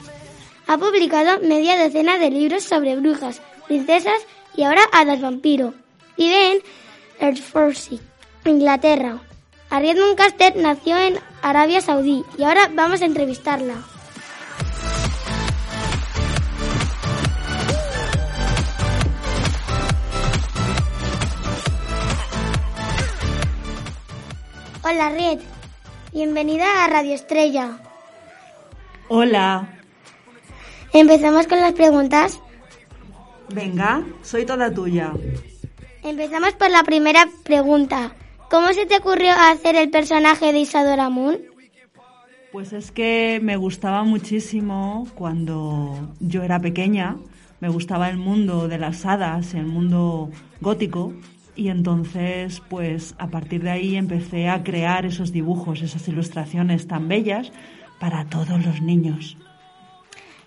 [0.67, 4.19] Ha publicado media docena de libros sobre brujas, princesas
[4.56, 5.73] y ahora hadas vampiro.
[6.17, 6.60] Vive en
[7.19, 8.03] Hertfordshire,
[8.45, 9.19] Inglaterra.
[9.69, 13.75] Ariad Muncaster nació en Arabia Saudí y ahora vamos a entrevistarla.
[24.89, 25.41] Hola Riet,
[26.13, 27.78] bienvenida a Radio Estrella.
[29.10, 29.67] Hola.
[30.93, 32.39] Empezamos con las preguntas.
[33.50, 35.12] Venga, soy toda tuya.
[36.04, 38.15] Empezamos por la primera pregunta.
[38.50, 41.38] ¿Cómo se te ocurrió hacer el personaje de Isadora Moon?
[42.54, 47.17] Pues es que me gustaba muchísimo cuando yo era pequeña.
[47.60, 50.30] Me gustaba el mundo de las hadas, el mundo
[50.62, 51.12] gótico.
[51.58, 57.08] Y entonces, pues a partir de ahí empecé a crear esos dibujos, esas ilustraciones tan
[57.08, 57.52] bellas
[58.00, 59.36] para todos los niños.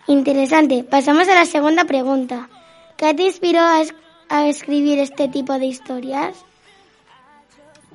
[0.07, 0.85] Interesante.
[0.85, 2.49] Pasamos a la segunda pregunta.
[2.96, 3.94] ¿Qué te inspiró a, es-
[4.29, 6.44] a escribir este tipo de historias?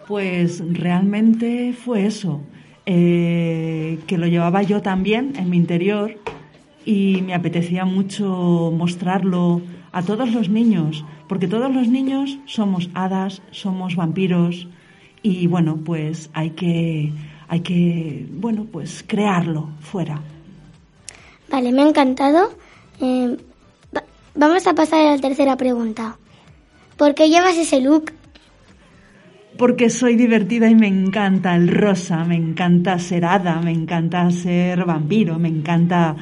[0.08, 2.42] Pues realmente fue eso,
[2.86, 6.16] eh, que lo llevaba yo también en mi interior
[6.86, 13.42] y me apetecía mucho mostrarlo a todos los niños, porque todos los niños somos hadas,
[13.52, 14.68] somos vampiros
[15.24, 17.12] y bueno, pues hay que,
[17.48, 20.22] hay que, bueno, pues crearlo fuera.
[21.50, 22.50] Vale, me ha encantado.
[23.02, 23.38] Eh,
[23.96, 24.04] va-
[24.36, 26.18] vamos a pasar a la tercera pregunta.
[26.98, 28.12] ¿Por qué llevas ese look?
[29.58, 34.84] Porque soy divertida y me encanta el rosa, me encanta ser hada, me encanta ser
[34.86, 36.16] vampiro, me encanta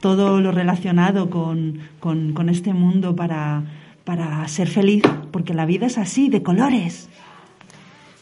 [0.00, 3.64] todo lo relacionado con, con- con este mundo para,
[4.06, 7.08] para ser feliz, porque la vida es así, de colores.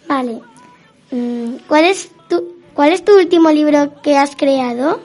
[0.09, 0.41] Vale.
[1.13, 5.01] Mm, ¿Cuál es tu, cuál es tu último libro que has creado?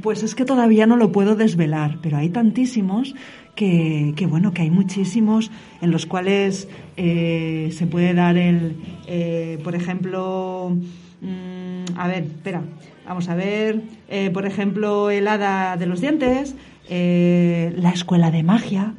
[0.00, 3.14] Pues es que todavía no lo puedo desvelar, pero hay tantísimos
[3.56, 8.76] que, que bueno, que hay muchísimos en los cuales eh, se puede dar el,
[9.08, 10.76] eh, por ejemplo,
[11.20, 12.62] mm, a ver, espera,
[13.06, 16.54] vamos a ver, eh, por ejemplo, el hada de los dientes,
[16.88, 18.94] eh, la escuela de magia,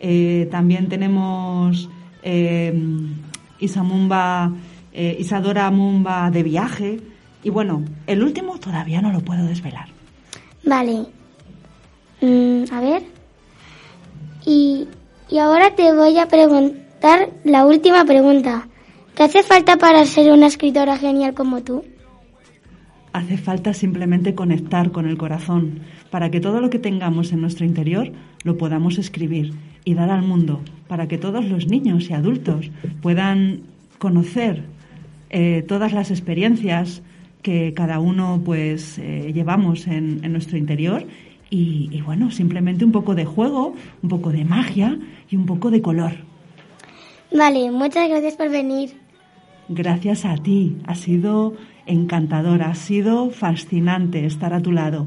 [0.00, 1.88] eh, también tenemos
[2.22, 2.74] eh,
[3.58, 4.52] Isamumba,
[4.94, 7.00] Isadora Mumba de viaje,
[7.42, 9.86] y bueno, el último todavía no lo puedo desvelar.
[10.64, 11.06] Vale.
[12.20, 13.02] Mm, a ver.
[14.44, 14.86] Y,
[15.28, 18.68] y ahora te voy a preguntar la última pregunta.
[19.14, 21.84] ¿Qué hace falta para ser una escritora genial como tú?
[23.12, 25.80] Hace falta simplemente conectar con el corazón
[26.12, 28.12] para que todo lo que tengamos en nuestro interior
[28.44, 32.70] lo podamos escribir y dar al mundo, para que todos los niños y adultos
[33.00, 33.62] puedan
[33.96, 34.62] conocer
[35.30, 37.02] eh, todas las experiencias
[37.40, 41.06] que cada uno pues eh, llevamos en, en nuestro interior
[41.48, 44.98] y, y bueno, simplemente un poco de juego, un poco de magia
[45.30, 46.12] y un poco de color.
[47.34, 48.90] Vale, muchas gracias por venir.
[49.70, 51.54] Gracias a ti, ha sido
[51.86, 55.06] encantador, ha sido fascinante estar a tu lado.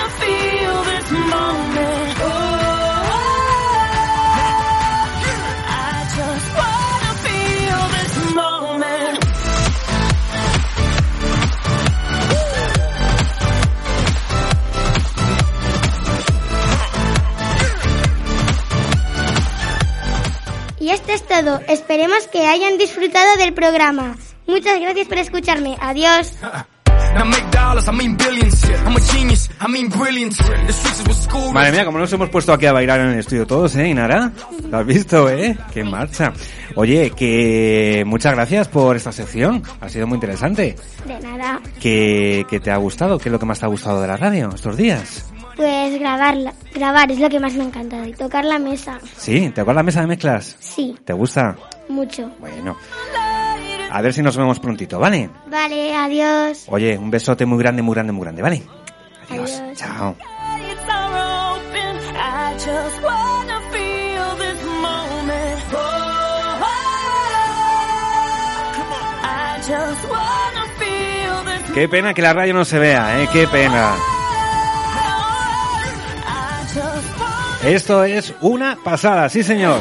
[20.81, 21.59] Y esto es todo.
[21.67, 24.17] Esperemos que hayan disfrutado del programa.
[24.47, 25.77] Muchas gracias por escucharme.
[25.79, 26.33] Adiós.
[31.53, 34.31] Madre mía, como nos hemos puesto aquí a bailar en el estudio todos, ¿eh, Inara?
[34.71, 35.55] ¿Lo has visto, eh?
[35.71, 36.33] ¡Qué marcha!
[36.75, 39.61] Oye, que muchas gracias por esta sección.
[39.81, 40.75] Ha sido muy interesante.
[41.05, 41.61] De nada.
[41.79, 43.19] ¿Qué, qué te ha gustado?
[43.19, 45.30] ¿Qué es lo que más te ha gustado de la radio estos días?
[45.55, 46.53] Pues grabarla.
[46.73, 48.05] Grabar es lo que más me ha encantado.
[48.05, 48.99] Y tocar la mesa.
[49.17, 50.55] Sí, ¿te acuerdas la mesa de mezclas?
[50.59, 51.55] Sí, ¿Te gusta?
[51.89, 52.31] mucho.
[52.39, 52.77] Bueno.
[53.91, 55.29] A ver si nos vemos prontito, ¿vale?
[55.47, 56.63] Vale, adiós.
[56.69, 58.63] Oye, un besote muy grande, muy grande, muy grande, ¿vale?
[59.29, 59.59] Adiós.
[59.59, 59.77] Adiós.
[59.77, 60.15] Chao.
[71.73, 73.29] Qué pena que la radio no se vea, ¿eh?
[73.31, 73.95] Qué pena.
[77.63, 79.77] Esto es una pasada, sí señor.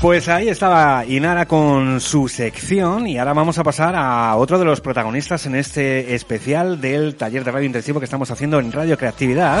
[0.00, 4.64] Pues ahí estaba Inara con su sección y ahora vamos a pasar a otro de
[4.64, 8.96] los protagonistas en este especial del taller de radio intensivo que estamos haciendo en Radio
[8.96, 9.60] Creatividad.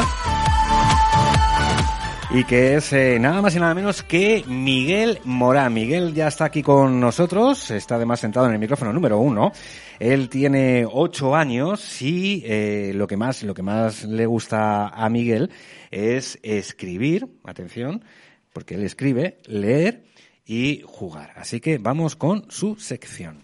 [2.30, 5.72] Y que es eh, nada más y nada menos que Miguel Morán.
[5.72, 9.50] Miguel ya está aquí con nosotros, está además sentado en el micrófono número uno.
[9.98, 15.08] Él tiene ocho años y eh, lo que más, lo que más le gusta a
[15.08, 15.50] Miguel
[15.90, 18.04] es escribir, atención,
[18.52, 20.04] porque él escribe, leer
[20.44, 21.32] y jugar.
[21.34, 23.42] Así que vamos con su sección.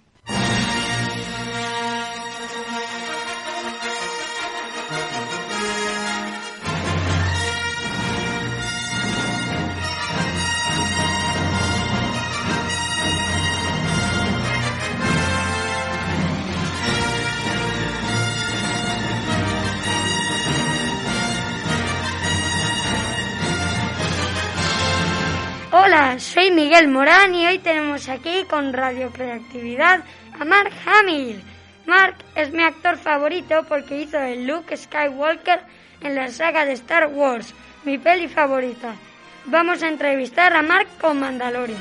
[26.18, 30.03] Soy Miguel Morán y hoy tenemos aquí con Radio Creatividad
[30.40, 31.40] a Mark Hamill.
[31.86, 35.61] Mark es mi actor favorito porque hizo el Luke Skywalker
[36.01, 38.97] en la saga de Star Wars, mi peli favorita.
[39.45, 41.80] Vamos a entrevistar a Mark con Mandalorian.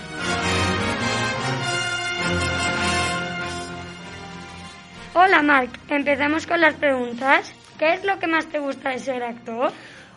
[5.16, 7.51] Hola Mark, empezamos con las preguntas.
[7.80, 9.72] ¿Qué es lo que más te gusta de ser actor?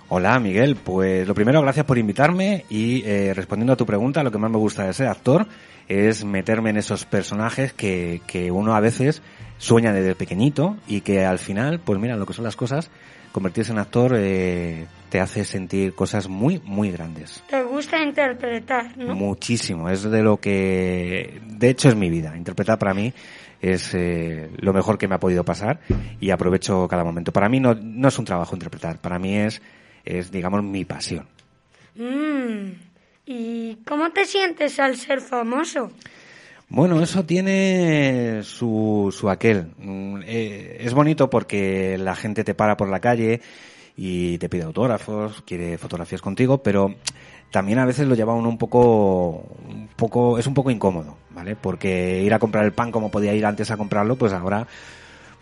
[0.09, 4.31] Hola Miguel, pues lo primero gracias por invitarme y eh, respondiendo a tu pregunta, lo
[4.31, 5.49] que más me gusta de ser actor
[5.89, 9.21] es meterme en esos personajes que, que uno a veces
[9.59, 12.89] sueña desde pequeñito y que al final, pues mira lo que son las cosas,
[13.33, 17.43] convertirse en actor eh, te hace sentir cosas muy, muy grandes.
[17.51, 19.13] Te gusta interpretar, ¿no?
[19.15, 23.13] Muchísimo, es de lo que, de hecho es mi vida, interpretar para mí
[23.61, 25.81] es eh, lo mejor que me ha podido pasar
[26.21, 27.33] y aprovecho cada momento.
[27.33, 29.61] Para mí no, no es un trabajo interpretar, para mí es,
[30.07, 31.27] es digamos, mi pasión.
[31.97, 32.73] Mm,
[33.27, 35.91] ¿Y cómo te sientes al ser famoso?
[36.69, 39.73] Bueno, eso tiene su, su aquel.
[39.79, 43.41] Mm, eh, es bonito porque la gente te para por la calle
[43.97, 46.95] y te pide autógrafos, quiere fotografías contigo, pero
[47.51, 51.57] también a veces lo lleva uno un poco, un poco, es un poco incómodo, ¿vale?
[51.57, 54.67] Porque ir a comprar el pan como podía ir antes a comprarlo, pues ahora,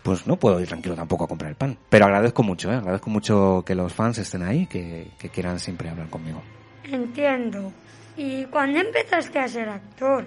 [0.05, 1.75] pues no puedo ir tranquilo tampoco a comprar el pan.
[1.89, 2.75] Pero agradezco mucho, ¿eh?
[2.75, 6.43] Agradezco mucho que los fans estén ahí, que, que quieran siempre hablar conmigo.
[6.83, 7.73] Entiendo.
[8.15, 10.25] ¿Y cuándo empezaste a ser actor?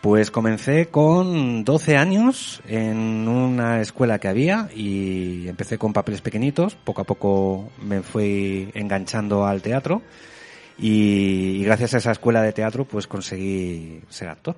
[0.00, 6.76] Pues comencé con 12 años en una escuela que había y empecé con papeles pequeñitos.
[6.76, 10.02] Poco a poco me fui enganchando al teatro
[10.78, 14.54] y, y gracias a esa escuela de teatro pues conseguí ser actor.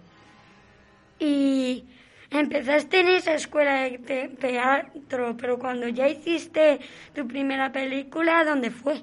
[1.18, 1.86] Y
[2.30, 6.78] empezaste en esa escuela de te- teatro, pero cuando ya hiciste
[7.14, 9.00] tu primera película, ¿dónde fue?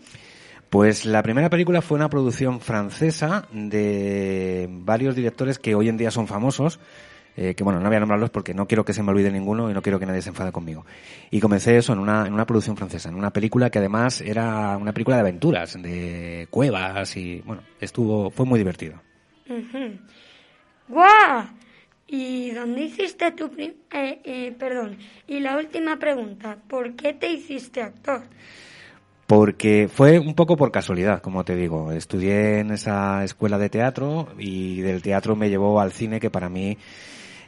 [0.69, 6.11] Pues la primera película fue una producción francesa de varios directores que hoy en día
[6.11, 6.79] son famosos,
[7.37, 9.69] eh, que bueno, no voy a nombrarlos porque no quiero que se me olvide ninguno
[9.69, 10.85] y no quiero que nadie se enfade conmigo.
[11.31, 14.75] Y comencé eso en una, en una producción francesa, en una película que además era
[14.77, 19.01] una película de aventuras, de cuevas y bueno, estuvo, fue muy divertido.
[20.87, 21.45] ¡Guau!
[22.07, 24.97] ¿Y dónde hiciste tu eh, eh, perdón,
[25.27, 28.21] y la última pregunta, ¿por qué te hiciste actor?
[29.25, 31.91] Porque fue un poco por casualidad, como te digo.
[31.91, 36.47] Estudié en esa escuela de teatro y del teatro me llevó al cine, que para
[36.47, 36.77] mí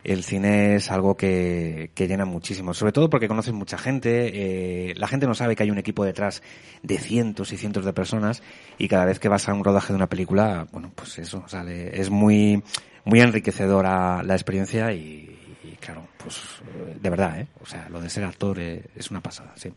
[0.04, 2.74] el cine es algo que, que llena muchísimo.
[2.74, 6.04] Sobre todo porque conoces mucha gente, eh, la gente no sabe que hay un equipo
[6.04, 6.42] detrás
[6.82, 8.42] de cientos y cientos de personas
[8.80, 12.00] y cada vez que vas a un rodaje de una película, bueno, pues eso, sale,
[12.00, 12.64] es muy,
[13.08, 16.62] muy enriquecedora la experiencia y, y claro, pues
[17.02, 17.48] de verdad, ¿eh?
[17.62, 19.74] O sea, lo de ser actor eh, es una pasada, sí.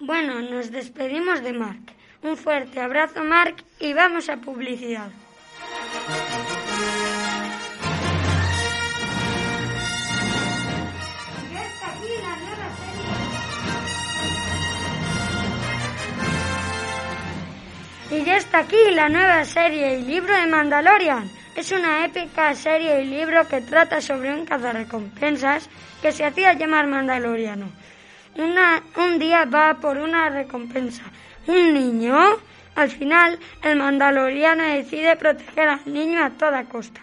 [0.00, 1.92] Bueno, nos despedimos de Marc.
[2.22, 5.10] Un fuerte abrazo, Marc, y vamos a publicidad.
[18.10, 21.41] Y ya está aquí la nueva serie y libro de Mandalorian.
[21.54, 25.68] Es una épica serie y libro que trata sobre un cazarrecompensas
[26.00, 27.66] que se hacía llamar Mandaloriano.
[28.36, 31.02] Un día va por una recompensa.
[31.46, 32.16] Un niño.
[32.74, 37.02] Al final, el Mandaloriano decide proteger al niño a toda costa.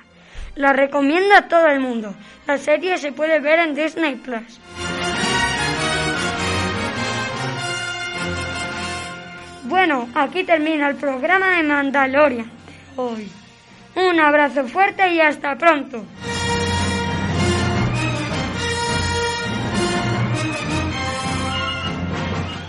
[0.55, 2.15] La recomiendo a todo el mundo.
[2.47, 4.59] La serie se puede ver en Disney Plus.
[9.65, 12.49] Bueno, aquí termina el programa de Mandalorian
[12.95, 13.31] hoy.
[13.95, 16.05] Un abrazo fuerte y hasta pronto.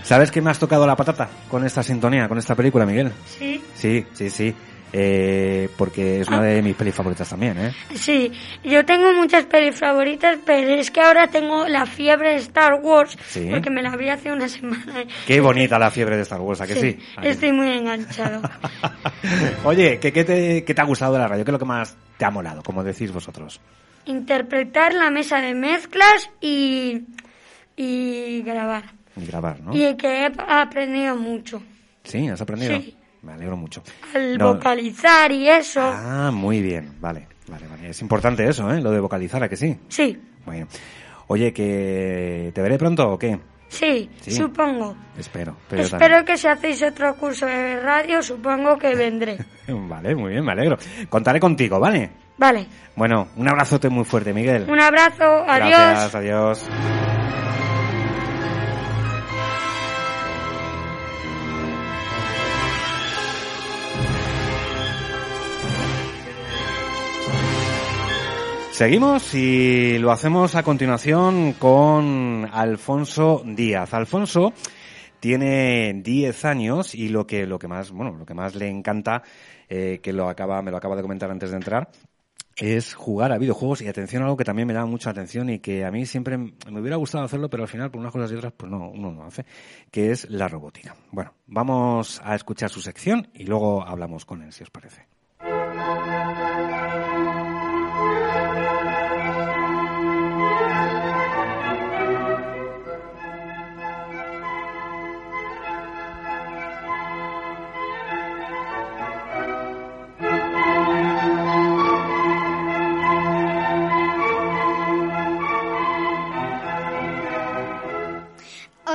[0.02, 3.12] ¿Sabes que me has tocado la patata con esta sintonía, con esta película, Miguel?
[3.26, 3.62] Sí.
[3.76, 4.56] Sí, sí, sí.
[4.92, 7.72] Eh, porque es una de mis pelis favoritas también, ¿eh?
[7.94, 8.30] Sí,
[8.64, 13.16] yo tengo muchas pelis favoritas, pero es que ahora tengo la fiebre de Star Wars,
[13.28, 13.48] Sí.
[13.50, 15.04] porque me la vi hace una semana.
[15.26, 16.98] Qué bonita la fiebre de Star Wars, ¿a que sí?
[17.16, 17.32] ¿A que sí?
[17.34, 18.42] Estoy muy enganchado.
[19.64, 21.44] Oye, ¿qué, qué te, qué te ha gustado de la radio?
[21.44, 23.60] ¿Qué es lo que más te ha molado, como decís vosotros?
[24.06, 27.02] Interpretar la mesa de mezclas y,
[27.76, 28.84] y grabar.
[29.16, 29.74] Y grabar, ¿no?
[29.74, 31.62] Y que he aprendido mucho.
[32.04, 32.76] Sí, ¿has aprendido?
[32.80, 32.96] Sí.
[33.22, 33.82] Me alegro mucho.
[34.14, 35.80] Al No- vocalizar y eso.
[35.82, 37.90] Ah, muy bien, vale, vale, vale.
[37.90, 38.80] Es importante eso, ¿eh?
[38.80, 39.78] Lo de vocalizar, ¿a que sí?
[39.88, 40.66] Sí, Bueno.
[41.26, 43.38] Oye, ¿que te veré pronto o qué?
[43.68, 44.32] sí, Sí.
[44.32, 44.96] supongo.
[45.16, 49.38] Espero, pero Espero que si hacéis otro curso de radio, supongo que vendré.
[49.68, 50.76] Vale, muy bien, me alegro.
[51.08, 52.10] Contaré contigo, ¿vale?
[52.38, 52.66] Vale,
[52.96, 54.64] Bueno, un abrazote muy fuerte, Miguel.
[54.68, 55.68] un abrazo, adiós.
[55.78, 57.09] Gracias, adiós.
[68.80, 73.92] Seguimos y lo hacemos a continuación con Alfonso Díaz.
[73.92, 74.54] Alfonso
[75.20, 79.22] tiene 10 años y lo que lo que más bueno lo que más le encanta
[79.68, 81.90] eh, que lo acaba me lo acaba de comentar antes de entrar
[82.56, 85.58] es jugar a videojuegos y atención a algo que también me llama mucha atención y
[85.58, 88.36] que a mí siempre me hubiera gustado hacerlo pero al final por unas cosas y
[88.36, 89.44] otras pues no uno no hace
[89.90, 94.54] que es la robótica bueno vamos a escuchar su sección y luego hablamos con él
[94.54, 95.06] si os parece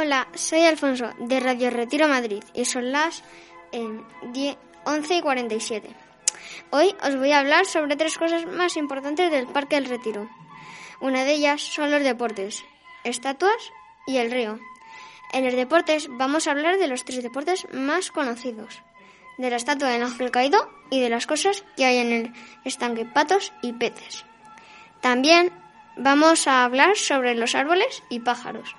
[0.05, 3.23] Hola, soy Alfonso de Radio Retiro Madrid y son las
[3.71, 3.89] eh,
[4.33, 5.89] 10 11 y 47.
[6.69, 10.29] Hoy os voy a hablar sobre tres cosas más importantes del Parque del Retiro.
[11.01, 12.63] Una de ellas son los deportes,
[13.03, 13.71] estatuas
[14.05, 14.59] y el río.
[15.33, 18.83] En los deportes vamos a hablar de los tres deportes más conocidos.
[19.39, 22.33] De la estatua del ángel caído y de las cosas que hay en el
[22.63, 24.23] estanque patos y peces.
[25.01, 25.51] También
[25.97, 28.75] vamos a hablar sobre los árboles y pájaros.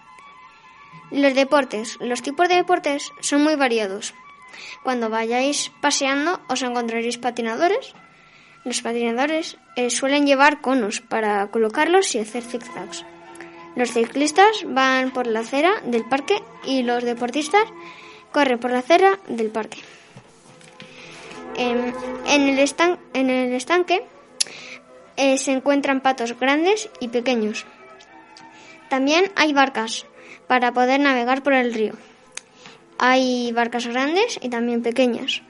[1.11, 1.97] Los deportes.
[2.01, 4.15] Los tipos de deportes son muy variados.
[4.83, 7.95] Cuando vayáis paseando os encontraréis patinadores.
[8.65, 13.05] Los patinadores eh, suelen llevar conos para colocarlos y hacer zigzags.
[13.77, 17.65] Los ciclistas van por la acera del parque y los deportistas
[18.33, 19.79] corren por la acera del parque.
[21.57, 21.93] Em,
[22.27, 24.05] en, el estan- en el estanque
[25.17, 27.65] eh, se encuentran patos grandes y pequeños.
[28.89, 30.07] También hay barcas
[30.47, 31.95] para poder navegar por el río.
[32.99, 35.43] Hay barcas grandes y también pequeñas.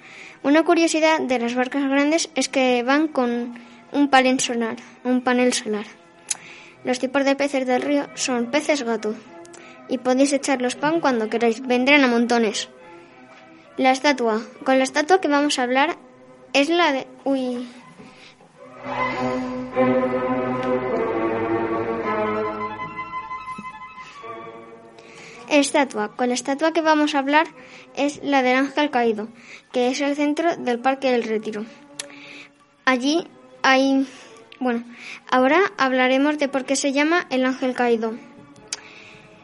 [0.42, 3.58] Una curiosidad de las barcas grandes es que van con
[3.92, 4.76] un panel solar.
[6.84, 9.14] Los tipos de peces del río son peces gato
[9.88, 12.68] y podéis echarlos pan cuando queráis, vendrán a montones.
[13.76, 15.96] La estatua, con la estatua que vamos a hablar
[16.52, 17.66] es la de uy,
[25.48, 26.16] Estatua.
[26.16, 27.46] Con la estatua que vamos a hablar
[27.94, 29.28] es la del ángel caído,
[29.72, 31.64] que es el centro del Parque del Retiro.
[32.84, 33.26] Allí
[33.62, 34.06] hay...
[34.58, 34.84] Bueno,
[35.30, 38.14] ahora hablaremos de por qué se llama el ángel caído.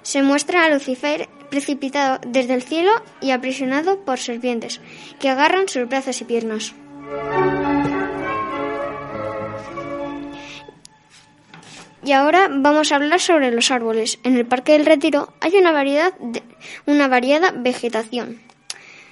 [0.03, 2.90] Se muestra a Lucifer precipitado desde el cielo
[3.20, 4.80] y aprisionado por serpientes
[5.20, 6.74] que agarran sus brazos y piernas.
[12.05, 14.18] Y ahora vamos a hablar sobre los árboles.
[14.24, 16.42] En el Parque del Retiro hay una variedad de,
[16.86, 18.40] una variada vegetación.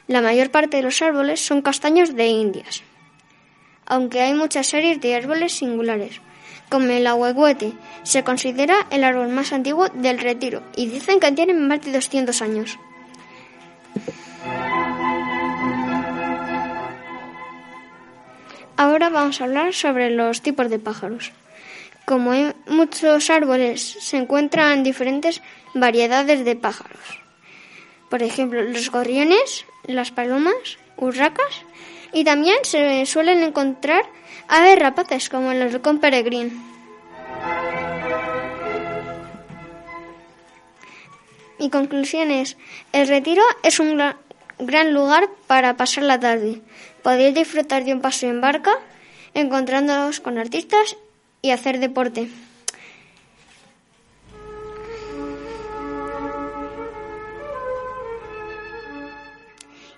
[0.08, 2.82] La mayor parte de los árboles son castaños de Indias,
[3.86, 6.20] aunque hay muchas series de árboles singulares,
[6.68, 7.74] como el ahuehuete.
[8.02, 12.42] Se considera el árbol más antiguo del Retiro y dicen que tiene más de 200
[12.42, 12.76] años.
[18.76, 21.32] Ahora vamos a hablar sobre los tipos de pájaros.
[22.06, 25.42] Como hay muchos árboles, se encuentran diferentes
[25.74, 26.98] variedades de pájaros.
[28.08, 31.62] Por ejemplo, los gorriones, las palomas, urracas
[32.12, 34.02] y también se suelen encontrar
[34.48, 36.60] aves rapaces como el halcón peregrín.
[41.58, 42.56] Mi conclusión es,
[42.92, 44.16] el retiro es un gra-
[44.58, 46.62] gran lugar para pasar la tarde.
[47.02, 48.72] Podéis disfrutar de un paseo en barca,
[49.34, 50.96] encontrándonos con artistas
[51.42, 52.28] y hacer deporte.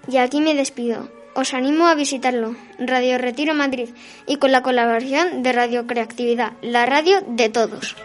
[0.09, 1.09] Y aquí me despido.
[1.35, 3.89] os animo a visitarlo, Radio Retiro Madrid,
[4.27, 7.97] y con la colaboración de Radio Creatividad, la radio de todos.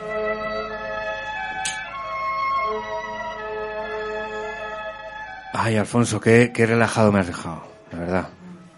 [5.53, 8.29] Ay, Alfonso, qué, qué relajado me has dejado, la verdad.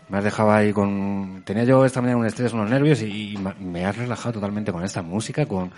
[0.10, 1.44] Me has dejado ahí con...
[1.46, 4.84] Tenía yo esta mañana un estrés, unos nervios y, y me has relajado totalmente con
[4.84, 5.72] esta música, con,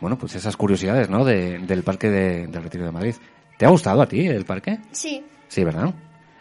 [0.00, 1.24] bueno, pues esas curiosidades, ¿no?
[1.24, 3.14] De- del parque de- del Retiro de Madrid.
[3.56, 4.78] ¿Te ha gustado a ti el parque?
[4.92, 5.92] Sí, Sí, ¿verdad?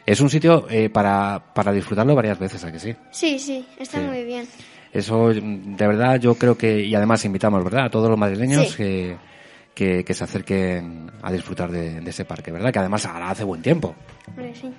[0.05, 2.95] Es un sitio eh, para, para disfrutarlo varias veces, ¿a que sí?
[3.11, 4.05] sí, sí, está Sí.
[4.05, 4.45] muy bien.
[4.91, 8.75] Eso, de verdad, yo creo que, y además invitamos, ¿verdad?, a todos los madrileños Sí.
[8.77, 9.17] que,
[9.75, 12.71] que, que se acerquen a disfrutar de, de ese parque, ¿verdad?
[12.73, 13.95] Que además ahora hace buen tiempo.
[14.59, 14.73] Sí.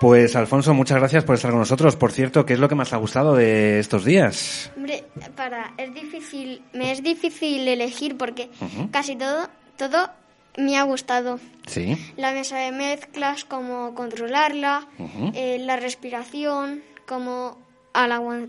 [0.00, 1.96] Pues, Alfonso, muchas gracias por estar con nosotros.
[1.96, 4.70] Por cierto, ¿qué es lo que más te ha gustado de estos días?
[4.76, 8.50] Hombre, para, es difícil, me es difícil elegir porque
[8.90, 10.10] casi todo, todo
[10.58, 11.40] me ha gustado.
[11.66, 11.96] Sí.
[12.16, 14.86] La mesa de mezclas, cómo controlarla,
[15.34, 17.58] eh, la respiración, cómo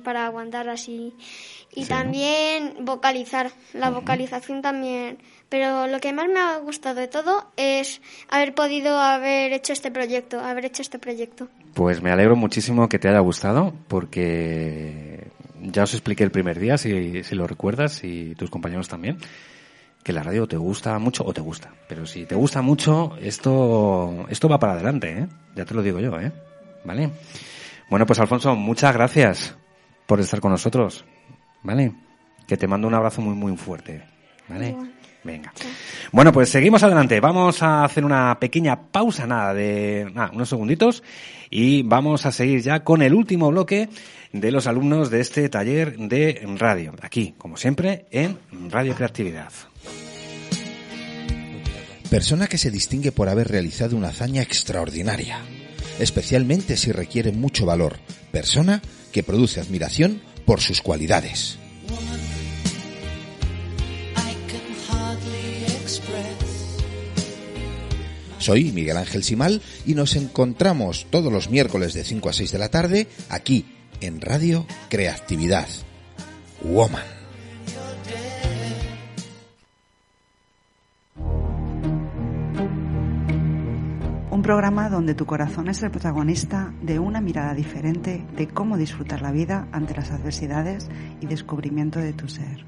[0.03, 1.13] para aguantar así.
[1.73, 1.89] Y Sí.
[1.89, 5.19] también vocalizar, la vocalización también.
[5.49, 9.91] Pero lo que más me ha gustado de todo es haber podido haber hecho este
[9.91, 11.47] proyecto, haber hecho este proyecto.
[11.73, 15.27] Pues me alegro muchísimo que te haya gustado, porque
[15.61, 19.17] ya os expliqué el primer día, si, si lo recuerdas, y tus compañeros también,
[20.03, 21.73] que la radio te gusta mucho o te gusta.
[21.87, 25.27] Pero si te gusta mucho, esto, esto va para adelante, ¿eh?
[25.55, 26.31] Ya te lo digo yo, ¿eh?
[26.83, 27.11] ¿Vale?
[27.89, 29.55] Bueno, pues Alfonso, muchas gracias
[30.05, 31.05] por estar con nosotros,
[31.63, 31.93] ¿vale?
[32.47, 34.03] Que te mando un abrazo muy, muy fuerte,
[34.49, 34.75] ¿vale?
[35.27, 35.53] Venga.
[36.13, 37.19] Bueno, pues seguimos adelante.
[37.19, 41.03] Vamos a hacer una pequeña pausa, nada, de unos segunditos,
[41.49, 43.89] y vamos a seguir ya con el último bloque
[44.31, 46.93] de los alumnos de este taller de radio.
[47.01, 48.37] Aquí, como siempre, en
[48.69, 49.51] Radio Creatividad.
[52.09, 55.39] Persona que se distingue por haber realizado una hazaña extraordinaria,
[55.99, 57.97] especialmente si requiere mucho valor.
[58.31, 61.59] Persona que produce admiración por sus cualidades.
[68.47, 72.57] Soy Miguel Ángel Simal y nos encontramos todos los miércoles de 5 a 6 de
[72.57, 73.65] la tarde aquí
[73.99, 75.67] en Radio Creatividad.
[76.63, 77.03] Woman.
[84.31, 89.21] Un programa donde tu corazón es el protagonista de una mirada diferente de cómo disfrutar
[89.21, 90.87] la vida ante las adversidades
[91.19, 92.65] y descubrimiento de tu ser.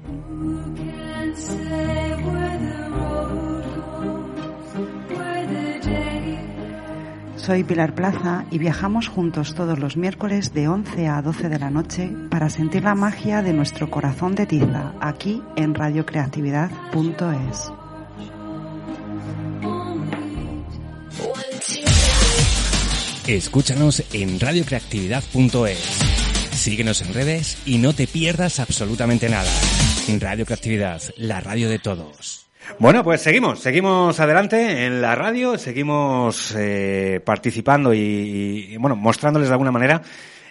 [7.36, 11.70] Soy Pilar Plaza y viajamos juntos todos los miércoles de 11 a 12 de la
[11.70, 17.72] noche para sentir la magia de nuestro corazón de tiza aquí en radiocreatividad.es.
[23.26, 25.78] Escúchanos en radiocreatividad.es.
[26.52, 29.50] Síguenos en redes y no te pierdas absolutamente nada.
[30.18, 32.49] Radio Creatividad, la radio de todos.
[32.78, 39.54] Bueno, pues seguimos, seguimos adelante en la radio, seguimos eh, participando y, bueno, mostrándoles de
[39.54, 40.00] alguna manera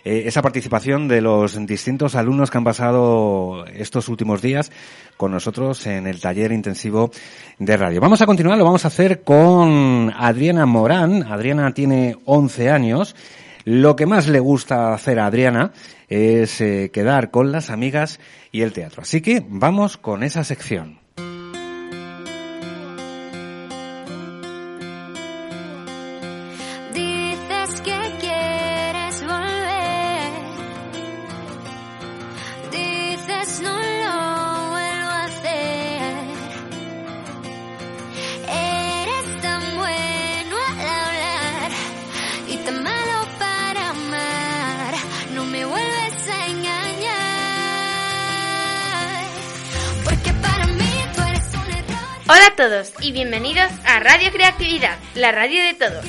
[0.03, 4.71] eh, esa participación de los distintos alumnos que han pasado estos últimos días
[5.17, 7.11] con nosotros en el taller intensivo
[7.57, 7.99] de radio.
[7.99, 11.23] Vamos a continuar, lo vamos a hacer con Adriana Morán.
[11.23, 13.15] Adriana tiene 11 años.
[13.65, 15.73] Lo que más le gusta hacer a Adriana
[16.07, 18.19] es eh, quedar con las amigas
[18.51, 19.01] y el teatro.
[19.01, 20.99] Así que vamos con esa sección.
[33.39, 33.79] Dices no lo
[34.69, 36.01] vuelvo a hacer.
[38.49, 41.71] Eres tan bueno al hablar
[42.47, 44.93] y tan malo para amar.
[45.33, 46.79] No me vuelves a engañar.
[50.03, 51.97] Porque para mí tú eres un error.
[52.27, 56.05] Hola a todos y bienvenidos a Radio Creatividad, la radio de todos.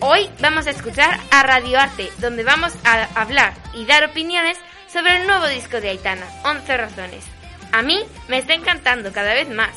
[0.00, 4.58] Hoy vamos a escuchar a Radio Arte, donde vamos a hablar y dar opiniones
[4.92, 7.24] sobre el nuevo disco de Aitana, 11 razones.
[7.72, 9.70] A mí me está encantando cada vez más.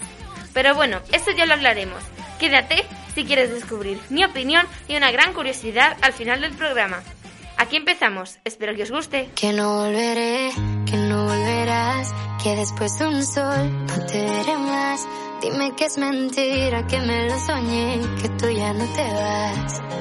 [0.53, 2.03] Pero bueno, eso ya lo hablaremos.
[2.39, 7.01] Quédate si quieres descubrir mi opinión y una gran curiosidad al final del programa.
[7.57, 9.30] Aquí empezamos, espero que os guste.
[9.36, 10.51] Que no volveré,
[10.86, 12.13] que no volverás,
[12.43, 15.07] que después de un sol no te veré más.
[15.41, 19.82] Dime que es mentira, que me lo soñé, que tú ya no te vas.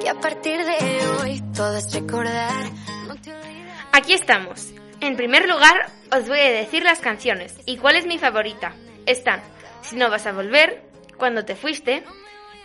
[0.00, 2.70] Que a partir de hoy todo es recordar.
[3.92, 4.72] Aquí estamos.
[5.00, 8.74] En primer lugar, os voy a decir las canciones y cuál es mi favorita.
[9.06, 9.42] Están
[9.82, 10.82] Si no vas a volver,
[11.16, 12.02] Cuando te fuiste,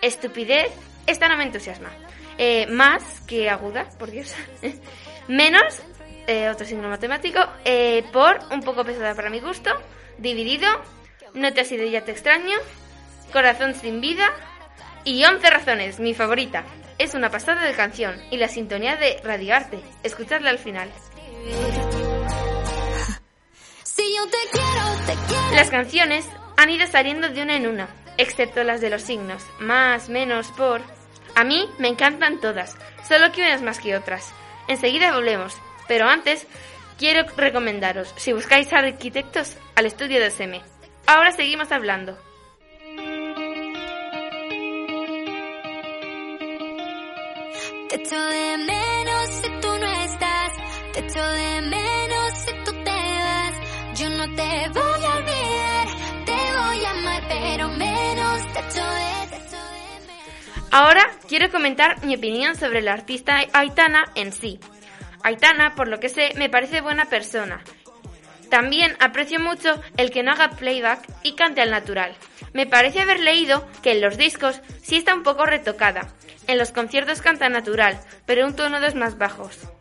[0.01, 0.71] Estupidez
[1.07, 1.89] esta no me entusiasma.
[2.37, 4.33] Eh, más que aguda, por Dios.
[5.27, 5.81] Menos,
[6.27, 9.71] eh, otro signo matemático, eh, por un poco pesada para mi gusto,
[10.17, 10.67] dividido,
[11.33, 12.57] no te has ido ya te extraño,
[13.31, 14.31] corazón sin vida
[15.03, 16.63] y 11 razones, mi favorita.
[16.97, 19.79] Es una pasada de canción y la sintonía de radioarte.
[20.03, 20.89] Escuchadla al final.
[25.53, 26.27] Las canciones
[26.57, 27.87] han ido saliendo de una en una,
[28.17, 30.81] excepto las de los signos, más, menos, por.
[31.33, 32.77] A mí me encantan todas,
[33.07, 34.33] solo que unas más que otras.
[34.67, 35.55] Enseguida volvemos,
[35.87, 36.45] pero antes
[36.97, 40.61] quiero recomendaros, si buscáis arquitectos, al estudio de SM.
[41.07, 42.17] Ahora seguimos hablando.
[47.89, 50.34] Te echo de menos si tú no estás.
[50.95, 52.45] De menos.
[53.95, 55.25] Yo no te voy a.
[56.25, 62.55] Te voy a amar, pero menos te echo de, de Ahora quiero comentar mi opinión
[62.55, 64.57] sobre la artista Aitana en sí.
[65.21, 67.61] Aitana, por lo que sé, me parece buena persona.
[68.49, 72.15] También aprecio mucho el que no haga playback y cante al natural.
[72.53, 76.07] Me parece haber leído que en los discos sí está un poco retocada.
[76.47, 79.74] En los conciertos canta natural, pero un tono dos más bajos.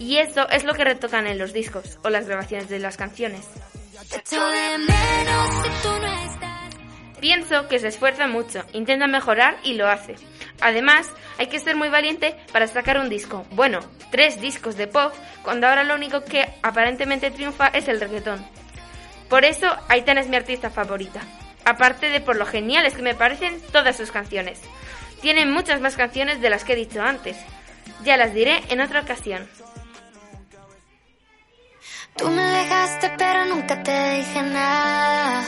[0.00, 3.46] Y eso es lo que retocan en los discos o las grabaciones de las canciones.
[7.20, 10.16] Pienso que se esfuerza mucho, intenta mejorar y lo hace.
[10.62, 13.44] Además, hay que ser muy valiente para sacar un disco.
[13.50, 13.80] Bueno,
[14.10, 18.42] tres discos de pop, cuando ahora lo único que aparentemente triunfa es el reggaetón.
[19.28, 21.20] Por eso, Aitana es mi artista favorita.
[21.66, 24.62] Aparte de por lo geniales que me parecen todas sus canciones.
[25.20, 27.36] Tiene muchas más canciones de las que he dicho antes.
[28.02, 29.46] Ya las diré en otra ocasión.
[32.20, 35.42] Tú me dejaste, pero nunca te dije nada.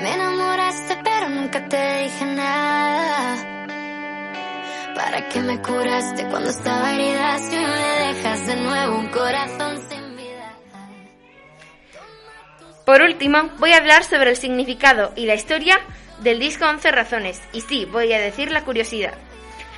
[0.00, 3.36] Me enamoraste, pero nunca te dije nada.
[4.94, 7.38] ¿Para qué me curaste cuando estaba herida?
[7.40, 10.56] Si me dejas de nuevo un corazón sin vida.
[12.86, 15.80] Por último, voy a hablar sobre el significado y la historia
[16.20, 17.42] del disco 11 razones.
[17.52, 19.14] Y sí, voy a decir la curiosidad.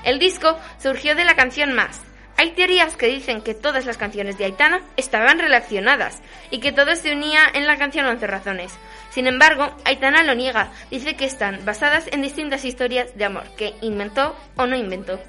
[0.05, 2.10] El disco surgió de la canción Más.
[2.41, 6.97] Hay teorías que dicen que todas las canciones de Aitana estaban relacionadas y que todo
[6.97, 8.73] se unía en la canción 11 razones.
[9.11, 13.75] Sin embargo, Aitana lo niega, dice que están basadas en distintas historias de amor que
[13.83, 15.21] inventó o no inventó.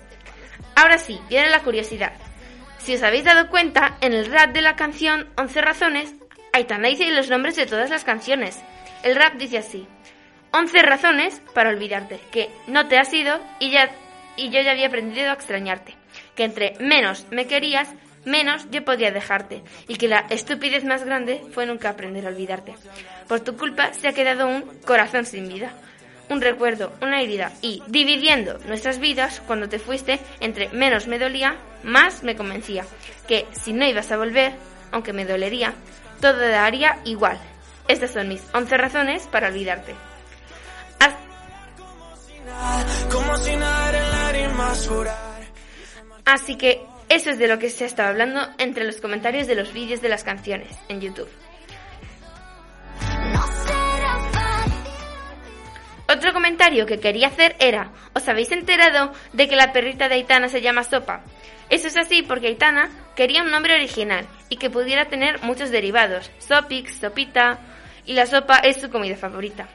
[0.74, 2.14] Ahora sí, viene la curiosidad.
[2.78, 6.16] Si os habéis dado cuenta, en el rap de la canción 11 razones,
[6.54, 8.58] Aitana dice los nombres de todas las canciones.
[9.04, 9.86] El rap dice así:
[10.54, 13.92] 11 razones para olvidarte, que no te has ido y ya
[14.38, 15.94] y yo ya había aprendido a extrañarte,
[16.36, 17.90] que entre menos me querías,
[18.26, 22.76] menos yo podía dejarte, y que la estupidez más grande fue nunca aprender a olvidarte.
[23.28, 25.74] Por tu culpa se ha quedado un corazón sin vida,
[26.30, 31.58] un recuerdo, una herida, y dividiendo nuestras vidas, cuando te fuiste, entre menos me dolía,
[31.84, 32.86] más me convencía,
[33.28, 34.54] que si no ibas a volver,
[34.92, 35.74] aunque me dolería,
[36.22, 37.40] todo daría igual.
[37.88, 39.96] Estas son mis 11 razones para olvidarte.
[46.26, 49.56] Así que eso es de lo que se ha estado hablando entre los comentarios de
[49.56, 51.30] los vídeos de las canciones en YouTube.
[56.08, 60.50] Otro comentario que quería hacer era, ¿os habéis enterado de que la perrita de Aitana
[60.50, 61.22] se llama Sopa?
[61.70, 66.30] Eso es así porque Aitana quería un nombre original y que pudiera tener muchos derivados,
[66.40, 67.60] Sopix, Sopita,
[68.06, 69.70] y la sopa es su comida favorita.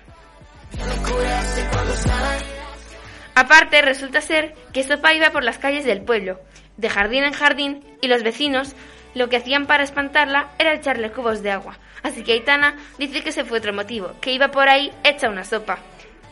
[3.36, 6.40] Aparte, resulta ser que Sopa iba por las calles del pueblo,
[6.78, 8.74] de jardín en jardín, y los vecinos
[9.14, 11.78] lo que hacían para espantarla era echarle cubos de agua.
[12.02, 15.44] Así que Aitana dice que ese fue otro motivo, que iba por ahí hecha una
[15.44, 15.78] sopa.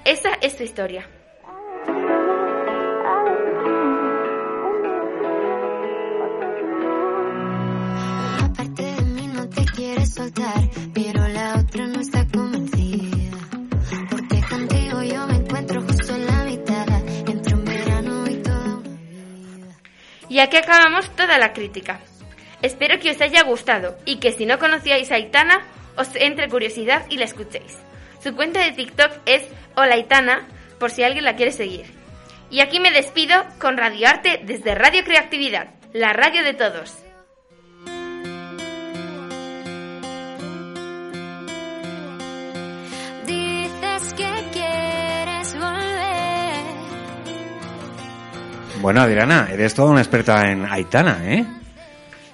[0.07, 1.07] Esa es su historia.
[8.39, 11.24] Una parte de mí no te quiere soltar, pero
[20.35, 22.01] Y aquí acabamos toda la crítica.
[22.61, 25.65] Espero que os haya gustado y que si no conocíais a Aitana,
[25.97, 27.79] os entre curiosidad y la escuchéis.
[28.21, 29.45] Su cuenta de TikTok es
[29.77, 30.49] Hola Aitana,
[30.81, 31.87] por si alguien la quiere seguir.
[32.51, 37.04] Y aquí me despido con Radio Arte desde Radio Creatividad, la radio de todos.
[48.85, 51.43] Bueno, Adriana, eres toda una experta en Aitana, ¿eh?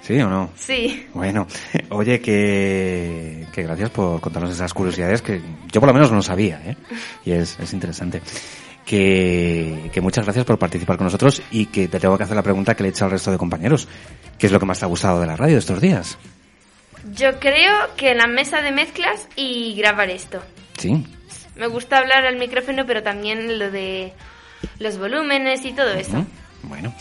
[0.03, 0.51] ¿Sí o no?
[0.57, 1.07] Sí.
[1.15, 1.47] Bueno,
[1.91, 5.41] oye, que, que gracias por contarnos esas curiosidades que
[5.71, 6.77] yo por lo menos no sabía, ¿eh?
[7.25, 8.21] Y es, es interesante.
[8.85, 12.43] que, que muchas gracias por participar con nosotros y que te tengo que hacer la
[12.43, 13.87] pregunta que le he hecho al resto de compañeros.
[14.37, 16.19] ¿Qué es lo que más te ha gustado de la radio estos días?
[17.15, 20.43] Yo creo que la mesa de mezclas y grabar esto.
[20.79, 21.07] Sí.
[21.55, 24.13] Me gusta hablar al micrófono, pero también lo de
[24.81, 26.27] los volúmenes y todo eso.
[26.63, 26.93] Bueno.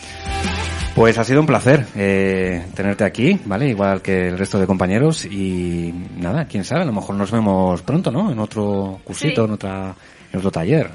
[0.95, 3.69] Pues ha sido un placer eh, tenerte aquí, ¿vale?
[3.69, 7.81] Igual que el resto de compañeros y nada, quién sabe, a lo mejor nos vemos
[7.83, 8.31] pronto, ¿no?
[8.31, 9.47] En otro cursito, Sí.
[9.47, 9.95] en, otra,
[10.31, 10.89] en otro taller.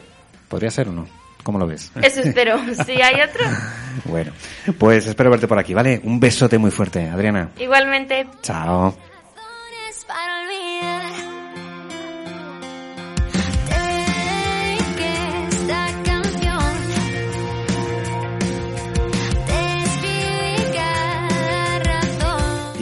[0.48, 1.06] ¿Podría ser o no?
[1.42, 1.90] ¿Cómo lo ves?
[2.02, 2.58] Eso espero.
[2.86, 3.44] si hay otro,
[4.06, 4.32] Bueno,
[4.78, 6.00] pues espero verte por aquí, ¿vale?
[6.04, 7.50] Un besote muy fuerte, Adriana.
[7.58, 8.26] igualmente.
[8.42, 8.94] Chao.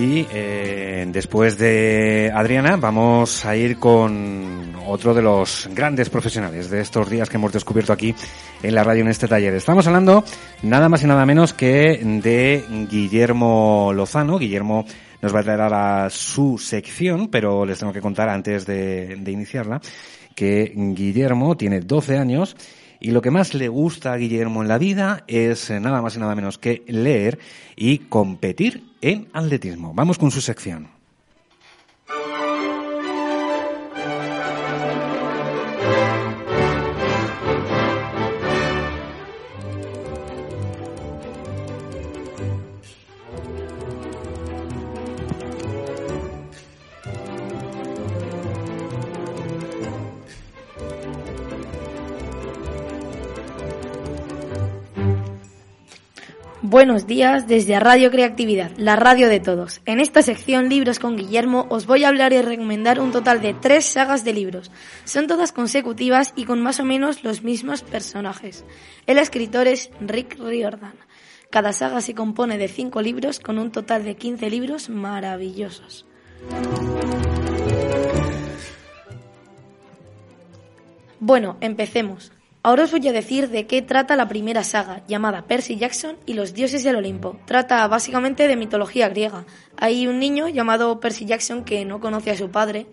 [0.03, 6.81] Y eh, después de Adriana vamos a ir con otro de los grandes profesionales de
[6.81, 8.13] estos días que hemos descubierto aquí
[8.65, 9.55] en la radio en este taller.
[9.55, 10.25] Estamos hablando
[10.63, 14.41] nada más y nada menos que de Guillermo Lozano.
[14.41, 14.85] Guillermo
[15.21, 19.31] nos va a traer ahora su sección, pero les tengo que contar antes de, de
[19.31, 19.81] iniciarla
[20.35, 22.57] que Guillermo tiene 12 años
[23.03, 26.15] y lo que más le gusta a Guillermo en la vida es eh, nada más
[26.15, 27.39] y nada menos que leer
[27.75, 29.93] y competir en atletismo.
[29.93, 31.02] Vamos con su sección.
[56.73, 59.83] Buenos días desde Radio Creatividad, la radio de todos.
[59.85, 63.53] En esta sección Libros con Guillermo os voy a hablar y recomendar un total de
[63.53, 64.71] tres sagas de libros.
[65.05, 68.65] Son todas consecutivas y con más o menos los mismos personajes.
[69.07, 70.95] El escritor es Rick Riordan.
[71.51, 76.07] Cada saga se compone de cinco libros con un total de 15 libros maravillosos.
[81.21, 82.33] Bueno, empecemos.
[82.65, 86.35] Ahora os voy a decir de qué trata la primera saga, llamada Percy Jackson y
[86.35, 87.37] los dioses del Olimpo.
[87.45, 89.45] Trata básicamente de mitología griega.
[89.77, 92.87] Hay un niño llamado Percy Jackson que no conoce a su padre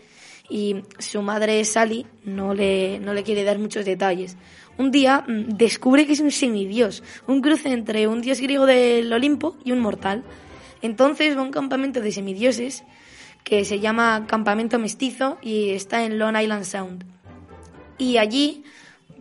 [0.49, 4.37] y su madre Sally no le, no le quiere dar muchos detalles.
[4.79, 9.13] Un día mm, descubre que es un semidios, un cruce entre un dios griego del
[9.13, 10.23] Olimpo y un mortal.
[10.81, 12.83] Entonces va a un campamento de semidioses
[13.43, 17.05] que se llama Campamento Mestizo y está en Long Island Sound.
[17.99, 18.63] Y allí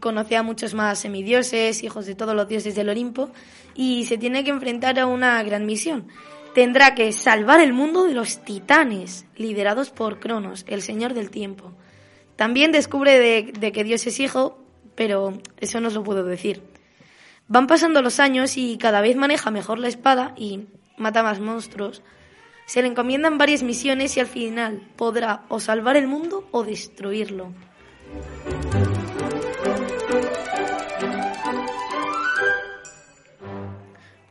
[0.01, 3.31] conoce a muchos más semidioses, hijos de todos los dioses del Olimpo,
[3.75, 6.09] y se tiene que enfrentar a una gran misión.
[6.55, 11.73] Tendrá que salvar el mundo de los titanes, liderados por Cronos, el señor del tiempo.
[12.37, 14.59] También descubre de, de que Dios es hijo,
[14.95, 16.63] pero eso no os lo puedo decir.
[17.47, 22.03] Van pasando los años y cada vez maneja mejor la espada y mata más monstruos.
[22.67, 27.53] Se le encomiendan varias misiones y al final podrá o salvar el mundo o destruirlo.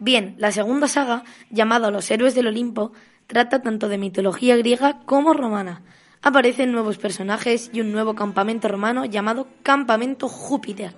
[0.08, 2.94] Bien, la segunda saga, llamada Los héroes del Olimpo,
[3.28, 5.82] trata tanto de mitología griega como romana.
[6.22, 10.94] Aparecen nuevos personajes y un nuevo campamento romano llamado Campamento Júpiter.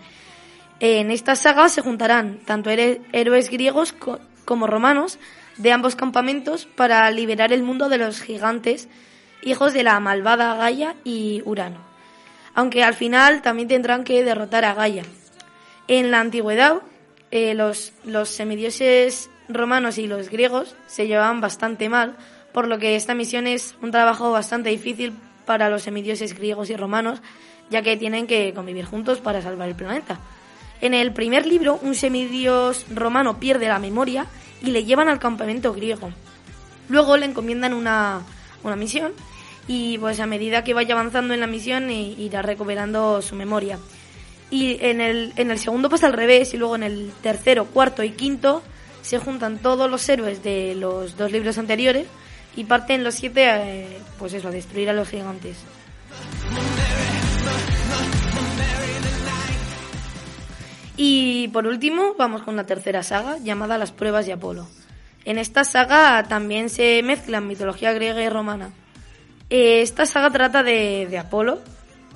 [0.80, 5.18] En esta saga se juntarán tanto héroes griegos co- como romanos
[5.57, 8.89] de ambos campamentos para liberar el mundo de los gigantes,
[9.41, 11.80] hijos de la malvada Gaia y Urano.
[12.53, 15.01] Aunque al final también tendrán que derrotar a Gaia.
[15.88, 16.84] En la antigüedad,
[17.32, 22.15] eh, los, los semidioses romanos y los griegos se llevaban bastante mal,
[22.53, 25.13] por lo que esta misión es un trabajo bastante difícil
[25.45, 27.21] para los semidioses griegos y romanos,
[27.69, 30.19] ya que tienen que convivir juntos para salvar el planeta.
[30.82, 34.27] En el primer libro, un semidios romano pierde la memoria
[34.61, 36.11] y le llevan al campamento griego.
[36.88, 38.21] Luego le encomiendan una,
[38.63, 39.11] una misión
[39.67, 43.77] y pues a medida que vaya avanzando en la misión irá recuperando su memoria.
[44.51, 48.03] Y en el, en el segundo pasa al revés y luego en el tercero, cuarto
[48.03, 48.63] y quinto
[49.01, 52.07] se juntan todos los héroes de los dos libros anteriores
[52.55, 55.57] y parten los siete eh, pues eso, a destruir a los gigantes.
[60.97, 64.67] Y por último, vamos con la tercera saga, llamada Las pruebas de Apolo.
[65.23, 68.71] En esta saga también se mezclan mitología griega y romana.
[69.49, 71.61] Eh, Esta saga trata de, de Apolo,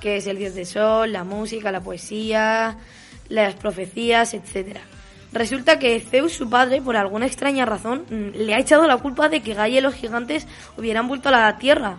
[0.04, 2.76] que es el dios del sol, la música, la poesía,
[3.30, 4.76] las profecías, etc.
[5.32, 9.30] Resulta que Zeus, su padre, por alguna extraña razón, mm, le ha echado la culpa
[9.30, 10.46] de que Gaia y los gigantes
[10.76, 11.96] hubieran vuelto a la Tierra.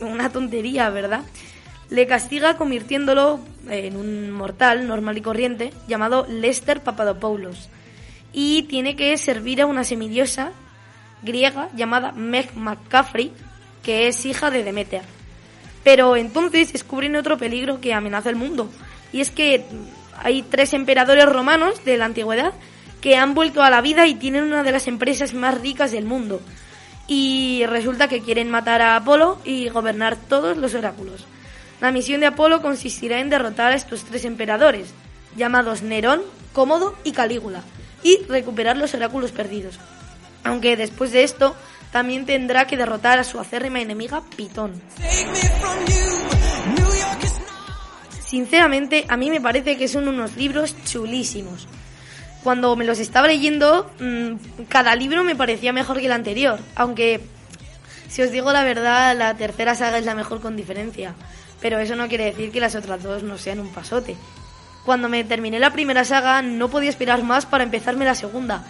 [0.00, 1.20] Una tontería, ¿verdad?
[1.88, 7.68] le castiga convirtiéndolo en un mortal normal y corriente llamado Lester Papadopoulos
[8.32, 10.50] y tiene que servir a una semidiosa
[11.22, 13.32] griega llamada Meg McCaffrey,
[13.84, 15.19] que es hija de Demeter.
[15.84, 18.70] Pero entonces descubren otro peligro que amenaza el mundo,
[19.12, 19.64] y es que
[20.16, 22.52] hay tres emperadores romanos de la antigüedad
[23.00, 26.04] que han vuelto a la vida y tienen una de las empresas más ricas del
[26.04, 26.40] mundo.
[27.06, 31.24] Y resulta que quieren matar a Apolo y gobernar todos los oráculos.
[31.80, 34.92] La misión de Apolo consistirá en derrotar a estos tres emperadores,
[35.34, 36.20] llamados Nerón,
[36.52, 37.62] Cómodo y Calígula,
[38.02, 39.80] y recuperar los oráculos perdidos.
[40.44, 41.56] Aunque después de esto
[41.92, 44.80] también tendrá que derrotar a su acérrima enemiga Pitón.
[48.26, 51.66] Sinceramente, a mí me parece que son unos libros chulísimos.
[52.44, 57.20] Cuando me los estaba leyendo, mm, cada libro me parecía mejor que el anterior, aunque
[58.08, 61.14] si os digo la verdad, la tercera saga es la mejor con diferencia,
[61.60, 64.16] pero eso no quiere decir que las otras dos no sean un pasote.
[64.84, 68.64] Cuando me terminé la primera saga no podía esperar más para empezarme la segunda.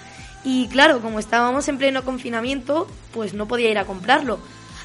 [0.44, 4.38] Y claro, como estábamos en pleno confinamiento, pues no podía ir a comprarlo.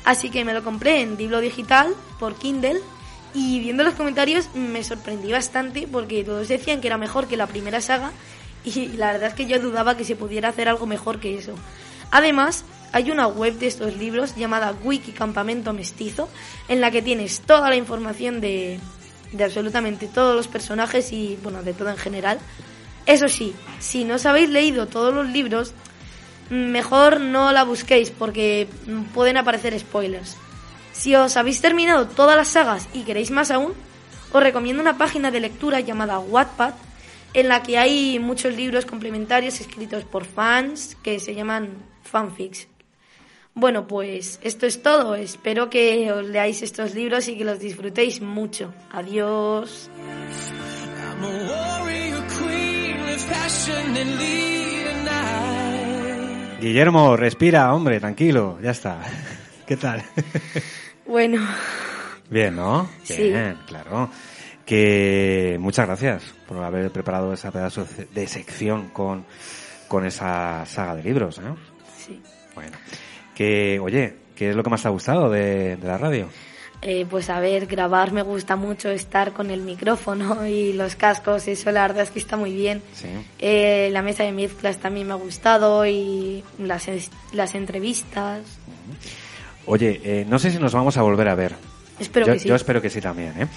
[0.04, 2.80] Así que me lo compré en libro digital por Kindle
[3.34, 7.48] y viendo los comentarios me sorprendí bastante porque todos decían que era mejor que la
[7.48, 8.12] primera saga
[8.64, 11.56] y la verdad es que yo dudaba que se pudiera hacer algo mejor que eso.
[12.12, 16.30] Además, hay una web de estos libros llamada Wiki Campamento Mestizo
[16.68, 18.80] en la que tienes toda la información de
[19.44, 22.40] absolutamente todos los personajes y bueno, de todo en general.
[23.06, 25.74] Eso sí, si no os habéis leído todos los libros,
[26.50, 28.68] mejor no la busquéis porque
[29.14, 30.38] pueden aparecer spoilers.
[30.92, 33.74] Si os habéis terminado todas las sagas y queréis más aún,
[34.32, 36.74] os recomiendo una página de lectura llamada Wattpad,
[37.34, 41.70] en la que hay muchos libros complementarios escritos por fans que se llaman
[42.04, 42.68] fanfics.
[43.54, 45.16] Bueno, pues esto es todo.
[45.16, 48.74] Espero que os leáis estos libros y que los disfrutéis mucho.
[48.92, 49.90] Adiós.
[56.62, 59.00] Guillermo, respira, hombre, tranquilo, ya está.
[59.68, 60.04] ¿Qué tal?
[61.06, 61.40] Bueno,
[62.30, 62.90] Bien, ¿no?
[63.04, 63.30] Sí.
[63.30, 64.10] Bien, claro.
[64.66, 69.26] Que muchas gracias por haber preparado esa pedazo de sección con,
[69.88, 71.54] con esa saga de libros, ¿eh?
[71.98, 72.22] Sí.
[72.56, 72.76] Bueno.
[73.36, 76.30] Que, oye, ¿qué es lo que más te ha gustado de, de la radio?
[76.88, 81.48] Eh, pues a ver, grabar me gusta mucho, estar con el micrófono y los cascos,
[81.48, 82.84] eso la verdad es que está muy bien.
[82.94, 83.08] Sí.
[83.40, 86.88] Eh, la mesa de mezclas también me ha gustado y las,
[87.34, 88.42] las entrevistas.
[89.66, 91.56] Oye, eh, no sé si nos vamos a volver a ver.
[92.00, 92.50] Espero yo, que sí.
[92.50, 93.48] Yo espero que sí también, ¿eh?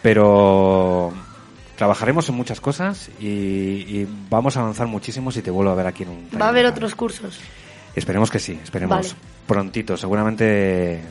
[0.00, 1.12] Pero
[1.76, 5.88] trabajaremos en muchas cosas y, y vamos a avanzar muchísimo si te vuelvo a ver
[5.88, 7.38] aquí en un Va a haber otros cursos.
[7.94, 9.20] Esperemos que sí, esperemos Vale.
[9.46, 11.02] prontito, seguramente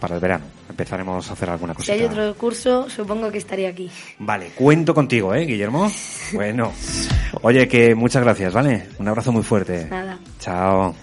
[0.00, 1.94] para el verano empezaremos a hacer alguna Si cosita.
[1.94, 3.90] hay otro curso, supongo que estaré aquí.
[4.18, 5.90] Vale, cuento contigo, ¿eh, Guillermo?
[6.32, 6.72] Bueno,
[7.42, 8.88] oye, que muchas gracias, ¿vale?
[8.98, 9.86] Un abrazo muy fuerte.
[9.90, 10.18] Nada.
[10.40, 10.94] Chao.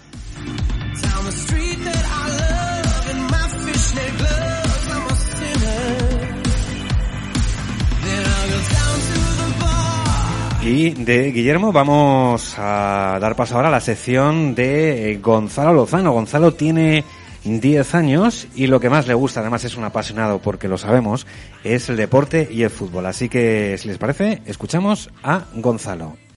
[10.61, 16.11] Y de Guillermo vamos a dar paso ahora a la sección de Gonzalo Lozano.
[16.11, 17.03] Gonzalo tiene
[17.43, 21.25] 10 años y lo que más le gusta, además es un apasionado porque lo sabemos,
[21.63, 23.05] es el deporte y el fútbol.
[23.05, 26.28] Así que, si les parece, escuchamos a Gonzalo.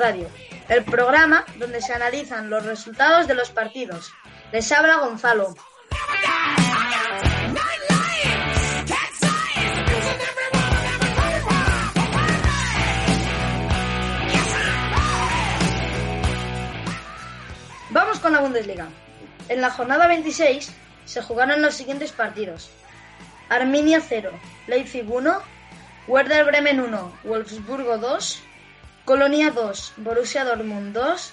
[0.00, 0.30] Radio,
[0.70, 4.10] el programa donde se analizan los resultados de los partidos.
[4.50, 5.54] Les habla Gonzalo.
[17.90, 18.88] Vamos con la Bundesliga.
[19.50, 20.72] En la jornada 26
[21.04, 22.70] se jugaron los siguientes partidos.
[23.50, 24.30] Arminia 0,
[24.66, 25.42] Leipzig 1,
[26.08, 28.44] Werder Bremen 1, Wolfsburgo 2,
[29.10, 31.32] Colonia 2, Borussia Dortmund 2,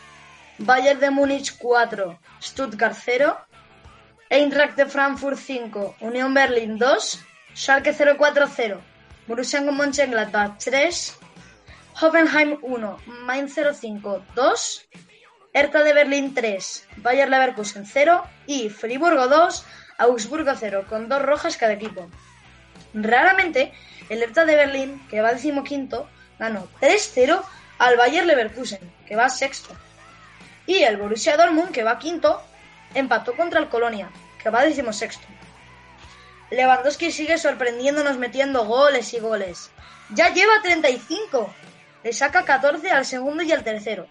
[0.57, 3.37] Bayern de Múnich 4, Stuttgart 0,
[4.31, 7.23] Eintracht de Frankfurt 5, Unión Berlin 2,
[7.53, 8.79] Schalke 04-0,
[9.27, 11.19] Borussia Mönchengladbach 3,
[12.01, 12.97] Hoffenheim 1,
[13.27, 14.89] Mainz 05 2,
[15.53, 19.65] Hertha de Berlín 3, Bayer Leverkusen 0 y Friburgo 2,
[19.99, 22.09] Augsburgo 0, con dos rojas cada equipo.
[22.95, 23.71] Raramente,
[24.09, 26.09] el Hertha de Berlín, que va decimoquinto,
[26.39, 27.43] ganó 3-0
[27.79, 29.75] al Bayer Leverkusen, que va sexto.
[30.65, 32.41] Y el Borussia Dortmund, que va quinto,
[32.93, 34.09] empató contra el Colonia,
[34.41, 35.27] que va decimosexto.
[36.49, 39.69] Lewandowski sigue sorprendiéndonos metiendo goles y goles.
[40.13, 41.53] Ya lleva 35.
[42.03, 44.07] Le saca 14 al segundo y al tercero.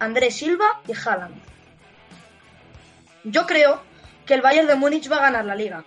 [0.00, 1.40] Andrés Silva y Haaland.
[3.24, 3.82] Yo creo
[4.26, 5.84] que el Bayern de Múnich va a ganar la liga.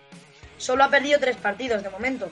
[0.58, 2.32] Solo ha perdido tres partidos de momento.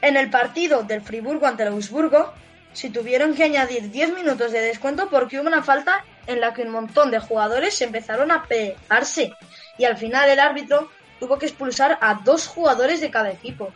[0.00, 2.32] En el partido del Friburgo ante el Augsburgo,
[2.78, 6.62] si tuvieron que añadir 10 minutos de descuento porque hubo una falta en la que
[6.62, 9.32] un montón de jugadores se empezaron a pegarse
[9.78, 13.72] y al final el árbitro tuvo que expulsar a dos jugadores de cada equipo.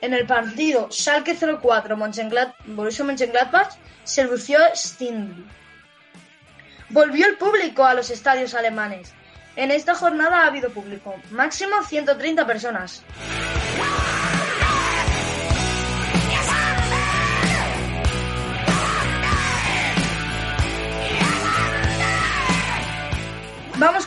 [0.00, 3.72] En el partido Schalke 04 Mönchengladbach, Borussia Mönchengladbach
[4.04, 5.44] se lució Stindl.
[6.90, 9.12] Volvió el público a los estadios alemanes.
[9.56, 13.02] En esta jornada ha habido público, máximo 130 personas.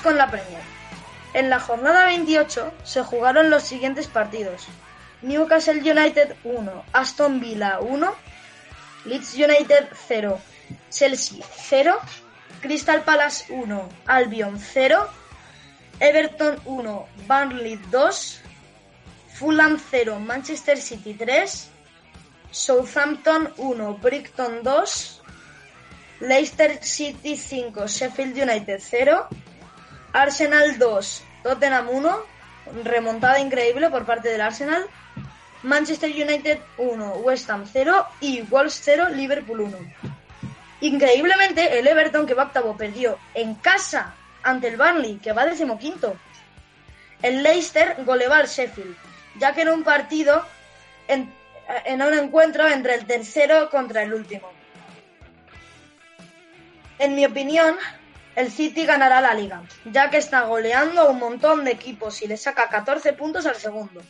[0.04, 0.62] Con la Premier.
[1.34, 4.68] En la jornada 28 se jugaron los siguientes partidos.
[5.24, 8.14] Newcastle United 1, Aston Villa 1,
[9.06, 10.40] Leeds United 0,
[10.90, 11.40] Chelsea
[11.70, 11.98] 0,
[12.62, 15.08] Crystal Palace 1, Albion 0,
[16.00, 18.42] Everton 1, Burnley 2,
[19.34, 21.70] Fulham 0, Manchester City 3,
[22.52, 25.22] Southampton 1, Brighton 2,
[26.20, 29.28] Leicester City 5, Sheffield United 0,
[30.14, 32.26] Arsenal 2, Tottenham 1,
[32.84, 34.86] remontada increíble por parte del Arsenal,
[35.64, 39.78] Manchester United 1, West Ham 0 y Wolves 0, Liverpool 1.
[40.82, 46.16] Increíblemente, el Everton, que va octavo, perdió en casa ante el Burnley, que va decimoquinto.
[47.22, 48.96] El Leicester goleó al Sheffield,
[49.40, 50.46] ya que era un partido
[51.08, 51.34] en,
[51.86, 54.52] en un encuentro entre el tercero contra el último.
[57.00, 57.76] En mi opinión,
[58.36, 62.28] el City ganará la liga, ya que está goleando a un montón de equipos y
[62.28, 64.02] le saca 14 puntos al segundo.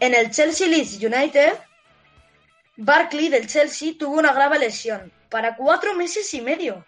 [0.00, 1.54] En el Chelsea Leeds United,
[2.76, 6.86] Barkley del Chelsea tuvo una grave lesión para cuatro meses y medio.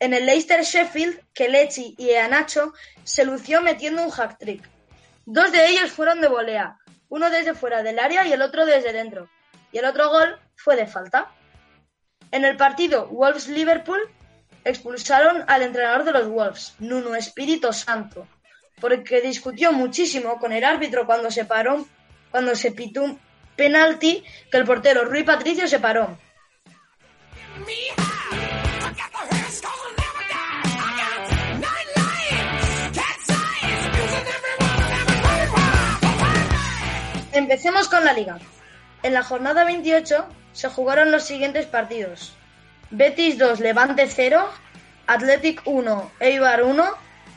[0.00, 2.72] En el Leicester Sheffield, Kelechi y Eanacho
[3.02, 4.62] se lució metiendo un hack trick.
[5.26, 8.92] Dos de ellos fueron de volea, uno desde fuera del área y el otro desde
[8.92, 9.28] dentro.
[9.72, 11.32] Y el otro gol fue de falta.
[12.30, 14.00] En el partido Wolves-Liverpool
[14.68, 18.26] expulsaron al entrenador de los Wolves, Nuno Espíritu Santo,
[18.80, 21.86] porque discutió muchísimo con el árbitro cuando se paró,
[22.30, 23.18] cuando se pitó un
[23.56, 26.18] penalti que el portero Rui Patricio se paró.
[37.32, 38.38] Empecemos con la liga.
[39.02, 42.37] En la jornada 28 se jugaron los siguientes partidos.
[42.90, 44.48] Betis 2, Levante 0,
[45.06, 46.84] Athletic 1, Eibar 1,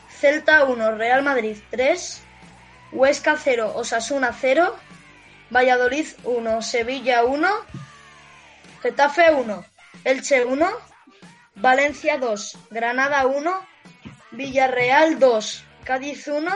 [0.08, 2.22] Celta 1, Real Madrid 3,
[2.92, 4.74] Huesca 0, Osasuna 0,
[5.50, 7.48] Valladolid 1, Sevilla 1,
[8.82, 9.64] Getafe 1,
[10.04, 10.70] Elche 1,
[11.56, 13.52] Valencia 2, Granada 1,
[14.30, 16.50] Villarreal 2, Cádiz 1,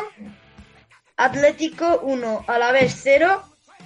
[1.19, 3.43] Atlético 1, Alavés 0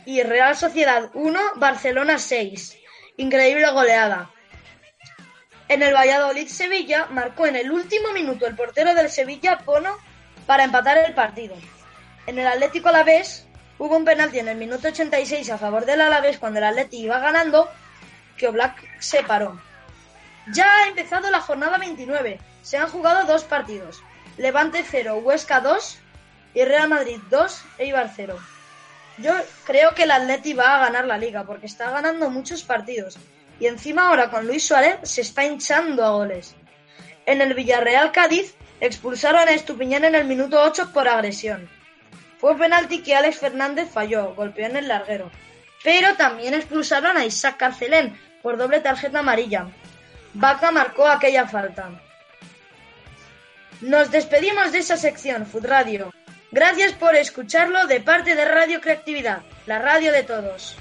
[0.06, 2.76] y Real Sociedad 1, Barcelona 6.
[3.16, 4.30] Increíble goleada.
[5.70, 9.96] En el Valladolid-Sevilla marcó en el último minuto el portero del Sevilla, Pono,
[10.44, 11.54] para empatar el partido.
[12.26, 13.46] En el Atlético Alavés
[13.78, 17.20] hubo un penalti en el minuto 86 a favor del Alavés cuando el Atleti iba
[17.20, 17.70] ganando,
[18.36, 19.62] que Oblak se paró.
[20.52, 22.40] Ya ha empezado la jornada 29.
[22.62, 24.02] Se han jugado dos partidos.
[24.38, 25.98] Levante 0, Huesca 2
[26.52, 28.36] y Real Madrid 2, Eibar 0.
[29.18, 29.34] Yo
[29.66, 33.20] creo que el Atleti va a ganar la liga porque está ganando muchos partidos
[33.60, 36.56] y encima ahora con Luis Suárez se está hinchando a goles.
[37.26, 41.68] En el Villarreal Cádiz expulsaron a Estupiñán en el minuto 8 por agresión.
[42.38, 45.30] Fue penalti que Alex Fernández falló, golpeó en el larguero.
[45.84, 49.68] Pero también expulsaron a Isaac Carcelén por doble tarjeta amarilla.
[50.32, 51.90] Vaca marcó aquella falta.
[53.82, 56.12] Nos despedimos de esa sección, Food Radio.
[56.50, 60.76] Gracias por escucharlo de parte de Radio Creatividad, la radio de todos.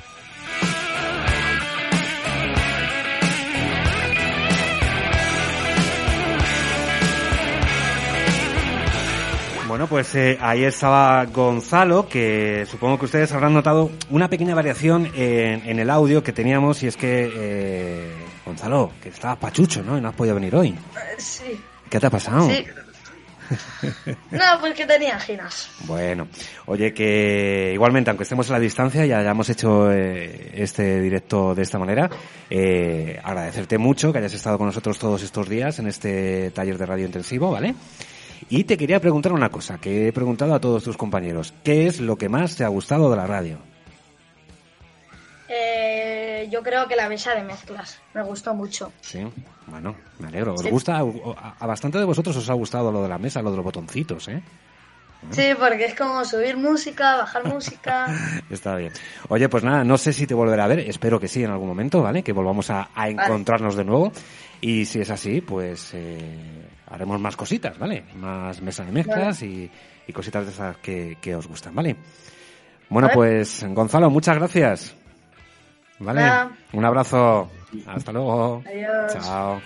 [9.69, 15.11] Bueno, pues eh, ahí estaba Gonzalo, que supongo que ustedes habrán notado una pequeña variación
[15.15, 18.11] en, en el audio que teníamos y es que eh,
[18.43, 19.95] Gonzalo, que estabas pachucho, ¿no?
[19.95, 20.69] Y no has podido venir hoy.
[20.69, 20.75] Eh,
[21.19, 21.61] Sí.
[21.87, 22.49] ¿Qué te ha pasado?
[22.49, 22.65] Sí.
[24.31, 25.69] No, pues que tenía anginas.
[25.85, 26.27] Bueno,
[26.65, 31.61] oye, que igualmente, aunque estemos a la distancia y hayamos hecho eh, este directo de
[31.63, 32.09] esta manera,
[32.49, 36.85] eh, agradecerte mucho que hayas estado con nosotros todos estos días en este taller de
[36.85, 37.73] radio intensivo, ¿vale?
[38.49, 41.53] Y te quería preguntar una cosa, que he preguntado a todos tus compañeros.
[41.63, 43.57] ¿Qué es lo que más te ha gustado de la radio?
[45.47, 48.91] Eh, yo creo que la mesa de mezclas me gustó mucho.
[49.01, 49.25] Sí,
[49.67, 50.53] bueno, me alegro.
[50.53, 50.97] ¿Os gusta?
[50.99, 53.65] A, a bastante de vosotros os ha gustado lo de la mesa, lo de los
[53.65, 54.41] botoncitos, ¿eh?
[55.31, 58.07] Sí, porque es como subir música, bajar música.
[58.49, 58.93] Está bien.
[59.27, 61.67] Oye, pues nada, no sé si te volveré a ver, espero que sí en algún
[61.67, 62.23] momento, ¿vale?
[62.23, 64.13] Que volvamos a, a encontrarnos de nuevo.
[64.61, 68.03] Y si es así, pues eh, haremos más cositas, ¿vale?
[68.15, 69.69] Más mesa de mezclas y,
[70.07, 71.95] y cositas de esas que, que os gustan, ¿vale?
[72.90, 74.95] Bueno, pues Gonzalo, muchas gracias.
[75.99, 76.22] ¿Vale?
[76.73, 77.49] Un abrazo.
[77.86, 78.64] Hasta luego.
[78.65, 79.14] Adiós.
[79.14, 79.61] Chao.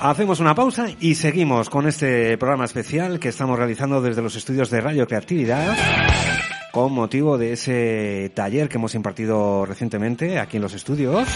[0.00, 4.68] Hacemos una pausa y seguimos con este programa especial que estamos realizando desde los estudios
[4.68, 5.74] de Radio Creatividad
[6.74, 11.28] con motivo de ese taller que hemos impartido recientemente aquí en los estudios.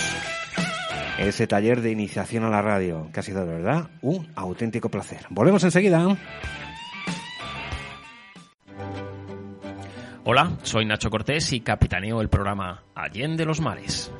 [1.17, 5.21] Ese taller de iniciación a la radio, que ha sido de verdad un auténtico placer.
[5.31, 6.19] Volvemos enseguida.
[10.25, 14.11] Hola, soy Nacho Cortés y capitaneo el programa Allende los Mares.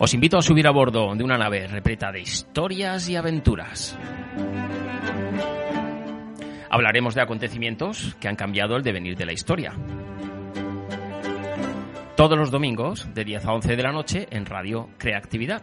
[0.00, 3.96] Os invito a subir a bordo de una nave repleta de historias y aventuras.
[6.70, 9.72] Hablaremos de acontecimientos que han cambiado el devenir de la historia.
[12.16, 15.62] Todos los domingos, de 10 a 11 de la noche, en Radio Creatividad.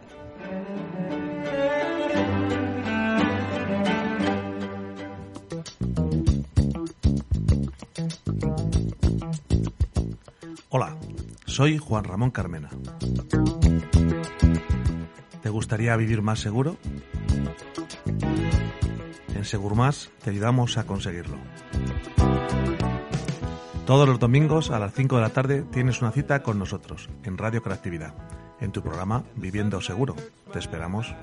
[10.70, 10.96] Hola,
[11.46, 12.70] soy Juan Ramón Carmena.
[15.42, 16.76] ¿Te gustaría vivir más seguro?
[19.46, 21.36] Segurmás te ayudamos a conseguirlo.
[23.86, 27.38] Todos los domingos a las 5 de la tarde tienes una cita con nosotros en
[27.38, 28.14] Radio Creatividad,
[28.60, 30.16] en tu programa Viviendo Seguro.
[30.52, 31.14] Te esperamos.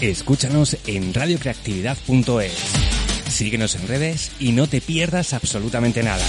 [0.00, 2.52] Escúchanos en radiocreatividad.es.
[3.28, 6.24] Síguenos en redes y no te pierdas absolutamente nada.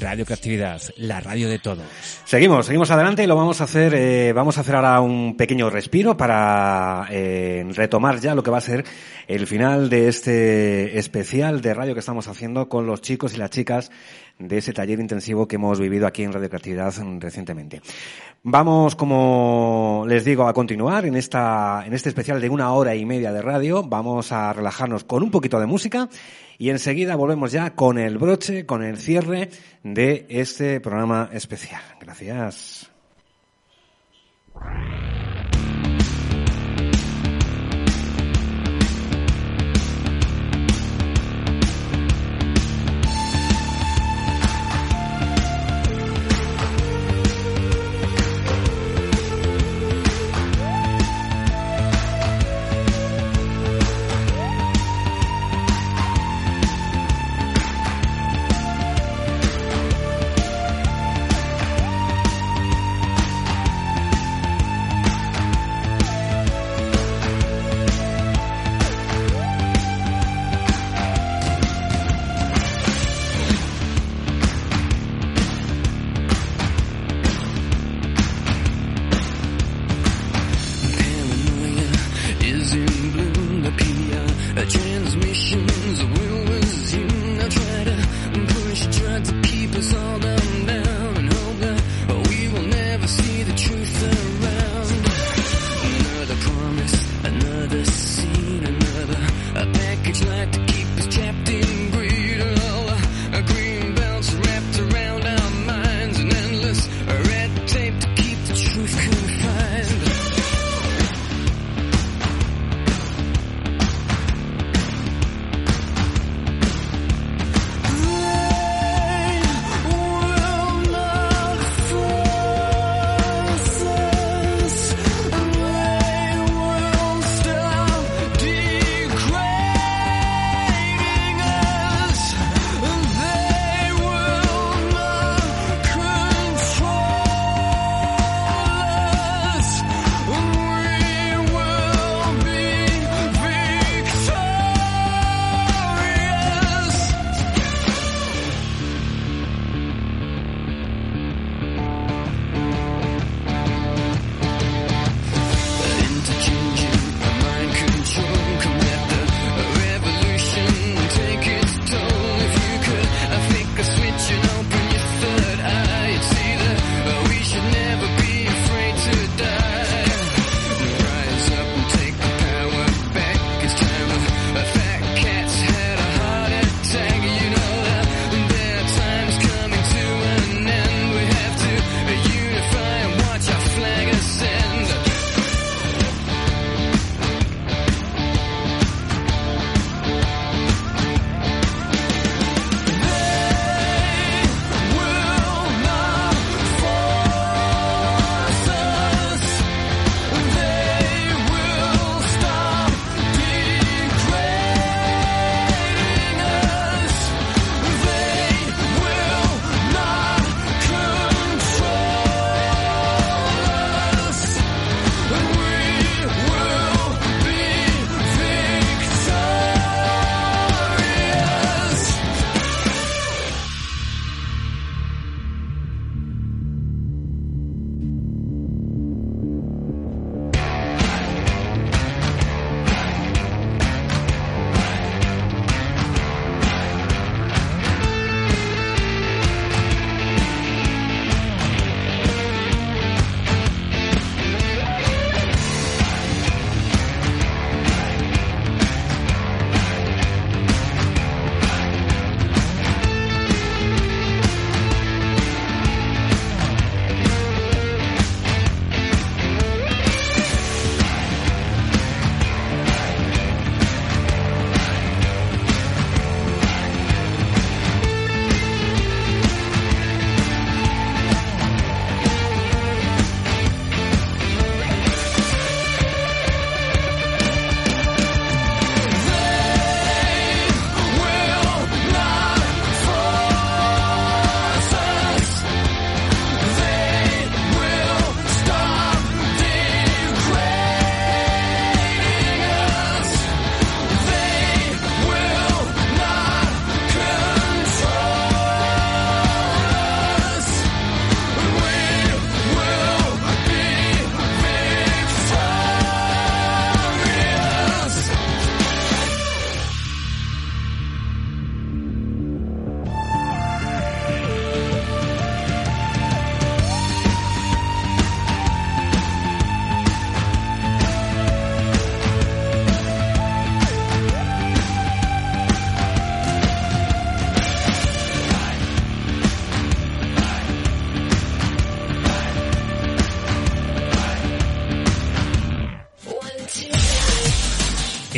[0.00, 1.86] Radio Creatividad, la radio de todos.
[2.24, 5.70] Seguimos, seguimos adelante y lo vamos a hacer, eh, vamos a hacer ahora un pequeño
[5.70, 8.84] respiro para eh, retomar ya lo que va a ser
[9.28, 13.50] el final de este especial de radio que estamos haciendo con los chicos y las
[13.50, 13.92] chicas
[14.40, 17.80] de ese taller intensivo que hemos vivido aquí en Radio Creatividad recientemente.
[18.42, 23.04] Vamos, como les digo, a continuar en esta, en este especial de una hora y
[23.04, 23.84] media de radio.
[23.84, 26.08] Vamos a relajarnos con un poquito de música
[26.58, 29.50] y enseguida volvemos ya con el broche, con el cierre
[29.82, 31.82] de este programa especial.
[32.00, 32.90] Gracias.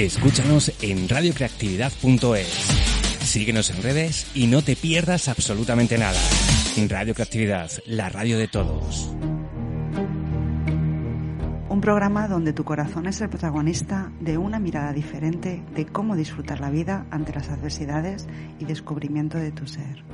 [0.09, 2.48] Escúchanos en radiocreatividad.es.
[3.20, 6.18] Síguenos en redes y no te pierdas absolutamente nada.
[6.89, 9.12] Radio Creatividad, la radio de todos.
[11.68, 16.60] Un programa donde tu corazón es el protagonista de una mirada diferente de cómo disfrutar
[16.60, 18.26] la vida ante las adversidades
[18.59, 20.05] y descubrimiento de tu ser.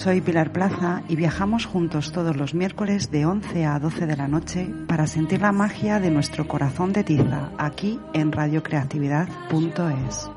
[0.00, 4.28] Soy Pilar Plaza y viajamos juntos todos los miércoles de 11 a 12 de la
[4.28, 10.30] noche para sentir la magia de nuestro corazón de tiza aquí en radiocreatividad.es.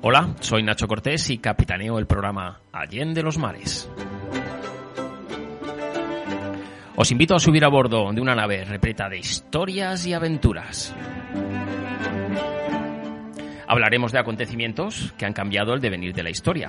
[0.00, 3.90] Hola, soy Nacho Cortés y capitaneo el programa Allende los Mares.
[6.96, 10.94] Os invito a subir a bordo de una nave repleta de historias y aventuras.
[13.72, 16.68] Hablaremos de acontecimientos que han cambiado el devenir de la historia.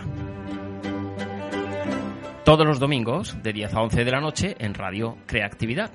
[2.46, 5.92] Todos los domingos, de 10 a 11 de la noche, en Radio Creatividad.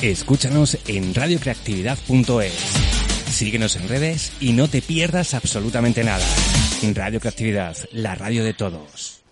[0.00, 2.52] Escúchanos en radiocreatividad.es.
[3.32, 6.24] Síguenos en redes y no te pierdas absolutamente nada.
[6.94, 9.24] Radio Creatividad, la radio de todos.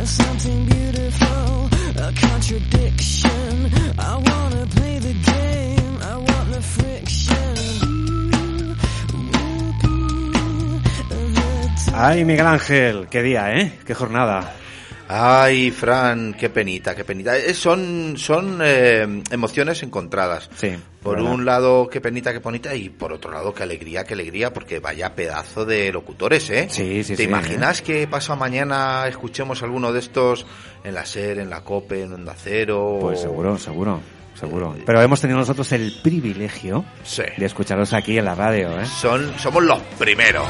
[0.00, 0.06] Created.
[0.06, 1.68] You're something beautiful,
[1.98, 3.70] a contradiction.
[3.98, 7.54] I wanna play the game, I want the friction.
[11.94, 13.78] Ay, Miguel Ángel, qué día, ¿eh?
[13.84, 14.54] Qué jornada.
[15.08, 17.36] Ay, Fran, qué penita, qué penita.
[17.36, 20.48] Eh, Son, son eh, emociones encontradas.
[20.56, 20.76] Sí.
[21.02, 24.52] Por un lado, qué penita, qué bonita, y por otro lado, qué alegría, qué alegría,
[24.52, 26.66] porque vaya pedazo de locutores, ¿eh?
[26.68, 30.44] Sí, sí, ¿Te sí, imaginas que pasado mañana escuchemos alguno de estos
[30.84, 32.98] en la SER, en la COPE, en Onda Cero?
[33.00, 34.00] Pues seguro, seguro,
[34.38, 34.76] seguro.
[34.84, 37.22] Pero hemos tenido nosotros el privilegio Sí.
[37.36, 38.84] de escucharos aquí en la radio, ¿eh?
[38.84, 40.46] Son, somos los primeros.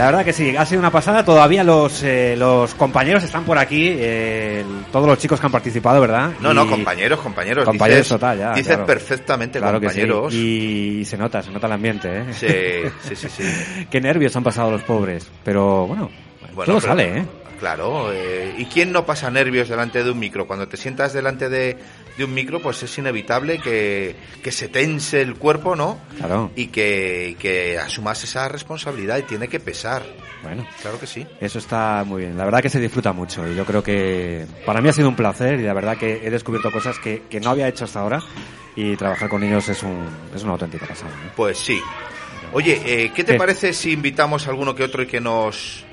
[0.00, 1.22] La verdad que sí, ha sido una pasada.
[1.22, 6.00] Todavía los, eh, los compañeros están por aquí, eh, todos los chicos que han participado,
[6.00, 6.30] ¿verdad?
[6.40, 7.66] No, Y- no, compañeros, compañeros.
[7.66, 8.50] Compañeros dices, total, ya.
[8.54, 8.86] Dices claro.
[8.86, 10.00] perfectamente Claro que sí.
[10.00, 10.32] compañeros.
[10.34, 12.24] Y, se nota, se nota el ambiente, ¿eh?
[12.32, 13.86] Sí, sí, sí, sí.
[13.90, 15.30] Qué nervios han pasado los pobres.
[15.44, 16.10] Pero bueno,
[16.54, 17.24] Bueno, todo pero- sale, ¿eh?
[17.60, 20.46] Claro, eh, ¿y quién no pasa nervios delante de un micro?
[20.46, 21.76] Cuando te sientas delante de,
[22.20, 25.98] de un micro, pues es inevitable que, que se tense el cuerpo, ¿no?
[26.18, 26.50] Claro.
[26.54, 30.02] Y que, que asumas esa responsabilidad y tiene que pesar.
[30.42, 30.66] Bueno.
[30.82, 31.26] Claro que sí.
[31.40, 32.36] Eso está muy bien.
[32.36, 35.16] La verdad que se disfruta mucho y yo creo que para mí ha sido un
[35.16, 38.22] placer y la verdad que he descubierto cosas que, que no había hecho hasta ahora
[38.76, 41.10] y trabajar con niños es, un, es una auténtica pasada.
[41.10, 41.30] ¿eh?
[41.34, 41.80] Pues sí.
[42.52, 43.38] Oye, eh, ¿qué te ¿Qué?
[43.38, 45.84] parece si invitamos a alguno que otro y que nos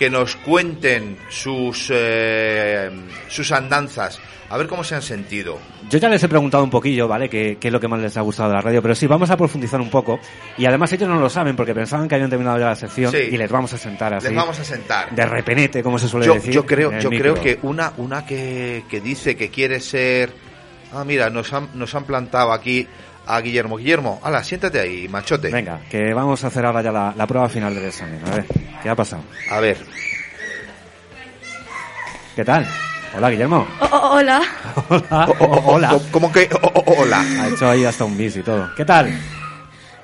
[0.00, 2.90] que nos cuenten sus eh,
[3.28, 4.18] sus andanzas,
[4.48, 5.58] a ver cómo se han sentido?
[5.90, 7.28] Yo ya les he preguntado un poquillo, ¿vale?
[7.28, 8.80] ¿Qué, qué es lo que más les ha gustado de la radio?
[8.80, 10.18] Pero sí, vamos a profundizar un poco.
[10.56, 13.18] Y además ellos no lo saben porque pensaban que habían terminado ya la sección Sí.
[13.30, 14.28] y les vamos a sentar así.
[14.28, 15.14] Les vamos a sentar.
[15.14, 16.54] De repenete, como se suele yo, decir.
[16.54, 17.34] yo creo, yo micro.
[17.34, 20.32] creo que una, una que, que dice que quiere ser.
[20.94, 22.86] Ah, mira, nos han, nos han plantado aquí
[23.26, 23.76] a Guillermo.
[23.76, 25.50] Guillermo, ala, siéntate ahí, machote.
[25.50, 28.20] Venga, que vamos a hacer ahora ya la, la prueba final del examen.
[28.26, 28.46] A ver,
[28.82, 29.22] ¿qué ha pasado?
[29.50, 29.76] A ver.
[32.36, 32.66] ¿Qué tal?
[33.16, 33.66] Hola, Guillermo.
[33.80, 34.40] Oh, hola.
[34.88, 35.28] Hola.
[35.64, 35.98] hola.
[36.12, 36.48] ¿Cómo que
[36.96, 37.20] hola?
[37.20, 38.70] Ha hecho ahí hasta un bis y todo.
[38.76, 39.12] ¿Qué tal?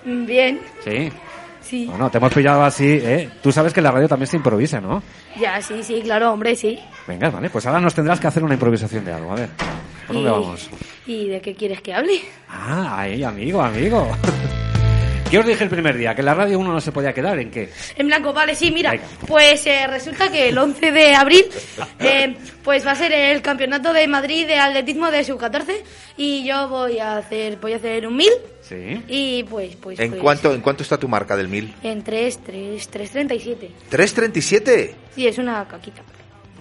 [0.05, 1.12] Bien, Sí.
[1.60, 1.86] sí.
[1.88, 3.30] Bueno, te hemos pillado así, ¿eh?
[3.43, 5.02] Tú sabes que en la radio también se improvisa, ¿no?
[5.38, 6.78] Ya, sí, sí, claro, hombre, sí.
[7.06, 9.32] Venga, vale, pues ahora nos tendrás que hacer una improvisación de algo.
[9.32, 9.48] A ver,
[10.06, 10.70] ¿por dónde Y- vamos?
[11.06, 12.20] ¿Y de qué quieres que hable?
[12.48, 14.08] Ah, ahí, amigo, amigo.
[15.30, 16.14] ¿Qué os dije el primer día?
[16.14, 17.36] ¿Que en la radio uno no se podía quedar?
[17.40, 17.68] ¿En qué?
[17.96, 19.04] En blanco, vale, sí, mira, Venga.
[19.26, 21.44] pues eh, resulta que el 11 de abril
[21.98, 25.82] eh, pues va a ser el campeonato de Madrid de atletismo de sub-14
[26.16, 28.28] y yo voy a hacer voy a hacer un 1000
[28.62, 29.02] Sí.
[29.08, 31.74] y pues pues ¿En pues, cuánto, ¿En cuánto está tu marca del 1000?
[31.82, 33.70] en 3 3 337.
[33.90, 34.94] ¿337?
[35.14, 36.02] Sí, es una caquita.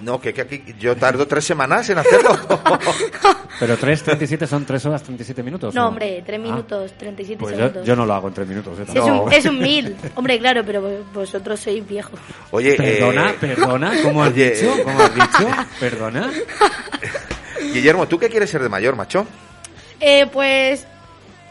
[0.02, 2.38] No, que, que aquí yo tardo tres semanas en hacerlo.
[3.60, 5.74] ¿Pero 3.37 son 3 horas 37 minutos?
[5.74, 7.86] No, hombre, 3 Ah, minutos 37 Pues segundos.
[7.86, 8.78] yo no lo hago en 3 minutos.
[8.80, 8.84] ¿eh?
[8.92, 9.96] Sí, es, un, es un 1000.
[10.16, 12.20] Hombre, claro, pero vos- vosotros sois viejos.
[12.52, 14.76] Oye, Perdona, eh, perdona, ¿cómo has oye, dicho?
[14.76, 15.48] eh, ¿Cómo has dicho?
[15.80, 16.30] ¿Perdona?
[17.74, 19.26] Guillermo, ¿tú qué quieres ser de mayor, macho?
[20.02, 20.86] Eh, pues,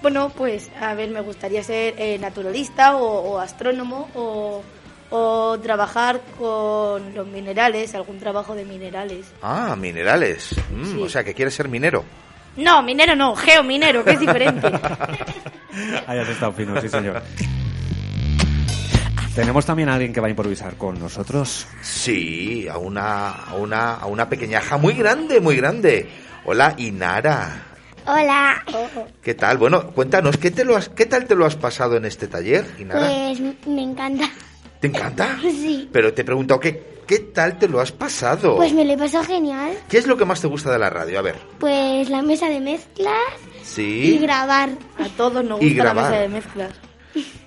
[0.02, 4.62] bueno, pues, a ver, me gustaría ser eh, naturalista o, o astrónomo o,
[5.10, 9.26] o trabajar con los minerales, algún trabajo de minerales.
[9.42, 10.54] Ah, minerales.
[10.70, 11.02] Mm, Sí.
[11.02, 12.04] O sea, que quieres ser minero.
[12.56, 14.66] No, minero no, geominero, que es diferente.
[16.06, 17.22] Ahí has estado fino, sí, señor.
[19.34, 21.66] Tenemos también a alguien que va a improvisar con nosotros.
[21.82, 26.08] Sí, a una, a una, a una pequeñaja muy grande, muy grande.
[26.44, 27.62] Hola, Inara.
[28.06, 28.62] Hola.
[29.22, 29.58] ¿Qué tal?
[29.58, 32.64] Bueno, cuéntanos, ¿qué, te lo has, ¿qué tal te lo has pasado en este taller,
[32.78, 33.08] Inara?
[33.08, 34.28] Pues me encanta.
[34.84, 35.38] ¿Te encanta?
[35.42, 35.88] Sí.
[35.90, 38.56] Pero te he preguntado, ¿qué, ¿qué tal te lo has pasado?
[38.56, 39.72] Pues me lo he pasado genial.
[39.88, 41.18] ¿Qué es lo que más te gusta de la radio?
[41.20, 41.36] A ver.
[41.58, 43.16] Pues la mesa de mezclas
[43.62, 44.18] y Sí.
[44.20, 44.68] grabar.
[44.98, 46.70] A todos nos Y gusta la mesa de mezclas.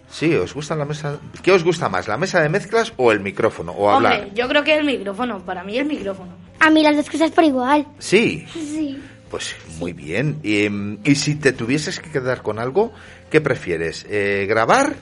[0.09, 1.19] Sí, ¿os gusta la mesa?
[1.43, 3.71] ¿Qué os gusta más, la mesa de mezclas o el micrófono?
[3.73, 4.13] O hablar.
[4.21, 6.31] Hombre, yo creo que el micrófono, para mí el micrófono.
[6.59, 7.85] A mí las dos cosas por igual.
[7.99, 8.99] Sí, Sí.
[9.29, 10.39] pues muy bien.
[10.41, 10.65] Y,
[11.07, 12.93] y si te tuvieses que quedar con algo,
[13.29, 14.07] ¿qué prefieres?
[14.09, 14.95] Eh, ¿Grabar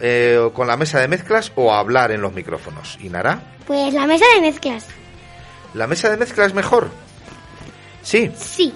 [0.00, 2.98] eh, con la mesa de mezclas o hablar en los micrófonos?
[3.02, 3.42] ¿Inara?
[3.66, 4.86] Pues la mesa de mezclas.
[5.74, 6.90] ¿La mesa de mezclas mejor?
[8.02, 8.30] Sí.
[8.36, 8.72] Sí.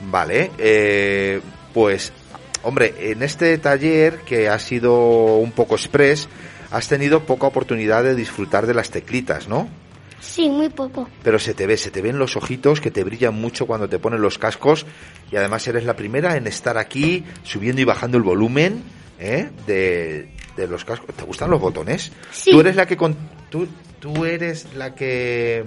[0.00, 1.40] Vale, eh,
[1.74, 2.12] pues,
[2.62, 6.28] hombre, en este taller que ha sido un poco express,
[6.70, 9.68] has tenido poca oportunidad de disfrutar de las teclitas, ¿no?
[10.20, 11.08] Sí, muy poco.
[11.22, 13.98] Pero se te ve, se te ven los ojitos que te brillan mucho cuando te
[13.98, 14.86] ponen los cascos
[15.32, 18.82] y además eres la primera en estar aquí subiendo y bajando el volumen
[19.20, 19.50] ¿eh?
[19.66, 21.14] de, de los cascos.
[21.14, 22.10] ¿Te gustan los botones?
[22.32, 22.50] Sí.
[22.50, 23.16] Tú eres la que con,
[23.50, 23.68] tú,
[24.00, 25.64] tú eres la que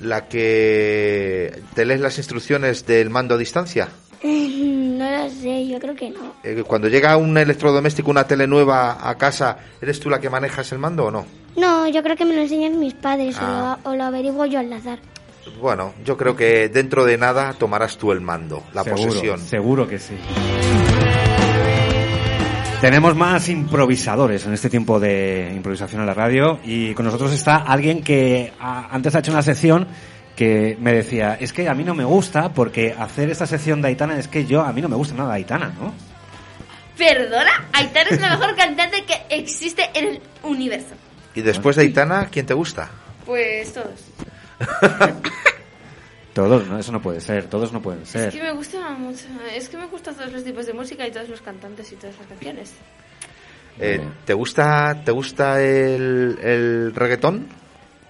[0.00, 3.88] la que te lees las instrucciones del mando a distancia.
[4.22, 6.34] No lo sé, yo creo que no.
[6.42, 10.70] Eh, Cuando llega un electrodoméstico, una tele nueva a casa, ¿eres tú la que manejas
[10.72, 11.24] el mando o no?
[11.56, 13.78] No, yo creo que me lo enseñan mis padres o Ah.
[13.84, 14.98] lo- o, lo, averiguo yo al azar.
[15.60, 19.40] Bueno, yo creo que dentro de nada tomarás tú el mando, la Seguro, posesión.
[19.40, 20.14] Seguro que sí.
[22.80, 27.56] Tenemos más improvisadores en este tiempo de improvisación en la radio y con nosotros está
[27.56, 29.88] alguien que a- antes ha hecho una sección
[30.36, 33.88] que me decía, es que a mí no me gusta porque hacer esta sección de
[33.88, 35.92] Aitana es que yo, a mí no me gusta nada Aitana, ¿no?
[36.96, 40.94] Perdona, Aitana es la mejor cantante que existe en el universo.
[41.34, 42.88] Y después de Aitana, ¿quién te gusta?
[43.26, 44.04] Pues todos.
[46.38, 46.78] Todos, ¿no?
[46.78, 48.30] Eso no puede ser, todos no pueden Es ser.
[48.32, 49.24] que me gusta mucho.
[49.52, 52.16] Es que me gustan todos los tipos de música y todos los cantantes y todas
[52.16, 52.74] las canciones.
[53.80, 57.48] Eh, ¿Te gusta, te gusta el, el reggaetón?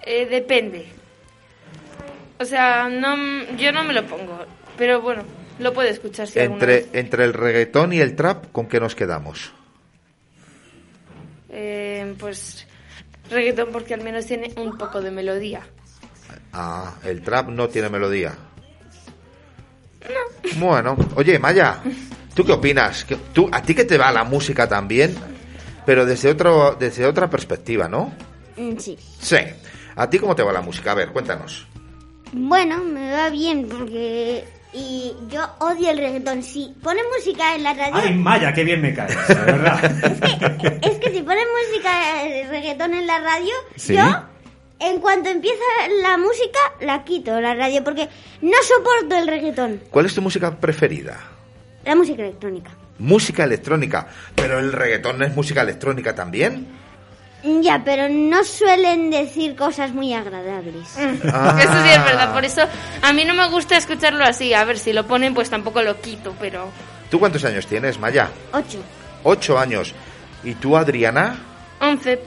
[0.05, 0.85] Eh, depende.
[2.39, 3.15] O sea, no,
[3.57, 4.45] yo no me lo pongo.
[4.77, 5.23] Pero bueno,
[5.57, 6.89] lo puedo escuchar si alguna Entre, vez.
[6.93, 9.51] entre el reggaetón y el trap, ¿con qué nos quedamos?
[11.49, 12.67] Eh, pues
[13.31, 15.61] reggaetón porque al menos tiene un poco de melodía.
[16.53, 18.33] Ah, el trap no tiene melodía.
[20.57, 21.81] Bueno, oye, Maya,
[22.33, 23.05] ¿tú qué opinas?
[23.05, 25.15] ¿Que- ¿Tú, ¿A ti que te va la música también?
[25.85, 28.11] Pero desde, otro, desde otra perspectiva, ¿no?
[28.57, 28.97] Mm, Sí.
[29.19, 29.37] Sí.
[29.95, 30.91] ¿A ti cómo te va la música?
[30.91, 31.67] A ver, cuéntanos.
[32.31, 34.45] Bueno, me va bien porque...
[34.71, 36.43] Y yo odio el reggaetón.
[36.43, 37.95] Si pone música en la radio...
[37.95, 39.83] Ay, Maya, qué bien me caes, de verdad.
[40.83, 41.41] Es que si pone
[41.71, 43.95] música de reggaetón en la radio, Sí.
[43.95, 44.03] yo,
[44.79, 45.63] en cuanto empieza
[46.01, 48.07] la música, la quito, la radio, porque
[48.41, 49.81] no soporto el reggaetón.
[49.89, 51.19] ¿Cuál es tu música preferida?
[51.85, 52.71] La música electrónica.
[52.97, 54.07] Música electrónica.
[54.35, 56.67] ¿Pero el reggaetón no es música electrónica también?
[57.61, 60.87] Ya, pero no suelen decir cosas muy agradables.
[61.31, 61.57] Ah.
[61.61, 62.61] Eso sí es verdad, por eso
[63.01, 64.53] a mí no me gusta escucharlo así.
[64.53, 66.69] A ver, si lo ponen, pues tampoco lo quito, pero.
[67.09, 68.29] ¿Tú cuántos años tienes, Maya?
[68.53, 68.79] Ocho.
[69.23, 69.93] Ocho años.
[70.43, 71.37] ¿Y tú, Adriana?
[71.81, 72.19] 11.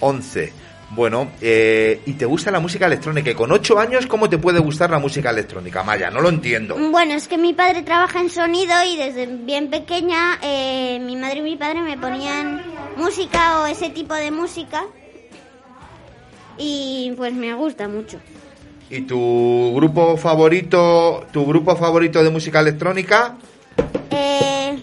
[0.00, 0.52] Once.
[0.90, 3.30] Bueno, eh, ¿y te gusta la música electrónica?
[3.30, 6.10] ¿Y con ocho años cómo te puede gustar la música electrónica, Maya?
[6.10, 6.76] No lo entiendo.
[6.90, 11.38] Bueno, es que mi padre trabaja en sonido y desde bien pequeña eh, mi madre
[11.38, 12.60] y mi padre me ponían
[12.96, 14.84] música o ese tipo de música
[16.58, 18.18] y pues me gusta mucho.
[18.90, 23.36] ¿Y tu grupo favorito, tu grupo favorito de música electrónica?
[24.10, 24.76] Eh,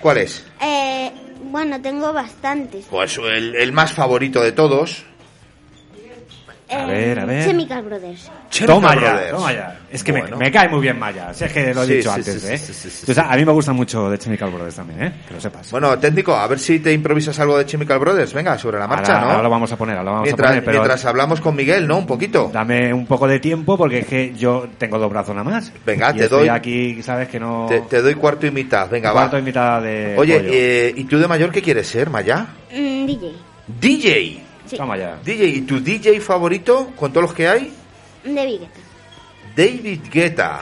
[0.00, 0.44] ¿Cuál es?
[0.60, 1.12] eh,
[1.56, 2.84] bueno, tengo bastantes.
[2.90, 5.04] Pues el, el más favorito de todos.
[6.68, 7.44] A Eh, ver, a ver.
[7.46, 8.28] Chemical Brothers.
[8.66, 9.30] Toma ya, Brothers.
[9.30, 9.78] toma ya.
[9.88, 10.36] Es que me- Bueno.
[10.36, 11.32] me, cae muy bien Maya.
[11.32, 12.58] Si es que lo he Sí, dicho sí, antes, sí, ¿eh?
[12.58, 15.12] sí, sí, sí, O sea, a mí me gusta mucho de Chemical Brothers también, ¿eh?
[15.28, 15.70] Que lo sepas.
[15.70, 18.32] Bueno, técnico, a ver si te improvisas algo de Chemical Brothers.
[18.34, 19.30] Venga, sobre la marcha, ahora, ¿no?
[19.30, 20.64] ahora lo vamos a poner, ahora lo vamos mientras, a poner.
[20.64, 21.98] Pero mientras hablamos con Miguel, ¿no?
[21.98, 22.50] Un poquito.
[22.52, 25.72] Dame un poco de tiempo porque es que yo tengo dos brazos nada más.
[25.86, 27.66] Venga, Y te estoy doy- aquí, sabes que no...
[27.68, 28.90] Te, te doy cuarto y mitad.
[28.90, 29.40] Venga, cuarto va.
[29.40, 32.44] y mitad de Oye, eh, ¿y tú de mayor qué quieres ser, Maya?
[32.72, 33.32] Mm, DJ.
[33.80, 34.45] DJ.
[34.66, 34.76] Sí.
[34.76, 35.18] Toma ya.
[35.24, 37.72] DJ, ¿y tu DJ favorito con todos los que hay?
[38.24, 38.80] De Vigueta.
[39.56, 40.60] David Guetta.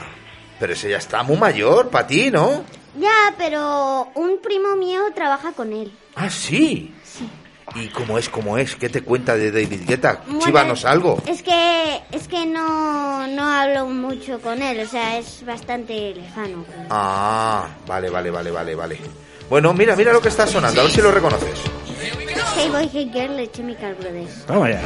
[0.59, 2.63] Pero ese ya está muy mayor para ti, ¿no?
[2.97, 5.91] Ya, pero un primo mío trabaja con él.
[6.15, 6.93] Ah, sí.
[7.75, 8.75] ¿Y cómo es, cómo es?
[8.75, 10.21] ¿Qué te cuenta de David Guetta?
[10.25, 11.21] Bueno, Chívanos algo.
[11.27, 16.63] Es que es que no, no hablo mucho con él, o sea, es bastante lejano.
[16.89, 18.99] Ah, vale, vale, vale, vale, vale.
[19.49, 21.61] Bueno, mira, mira lo que está sonando, a ver si lo reconoces.
[22.57, 24.45] Hey Boy, Hey Girl de Chemical Brothers.
[24.45, 24.81] Toma ya.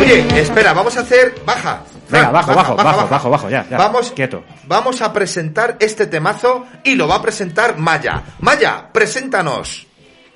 [0.00, 1.34] Oye, espera, vamos a hacer...
[1.44, 1.82] Baja.
[2.08, 3.10] Venga, bajo, bajo, baja, bajo, baja.
[3.10, 3.78] bajo, bajo, ya, ya.
[3.78, 4.44] Vamos, Quieto.
[4.66, 8.22] Vamos a presentar este temazo y lo va a presentar Maya.
[8.40, 9.86] Maya, preséntanos.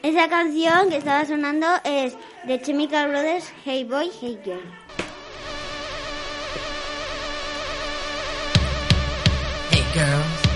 [0.02, 4.62] Esa canción que estaba sonando es de Chemical Brothers, Hey Boy, Hey Girl.
[9.70, 10.47] Hey boys.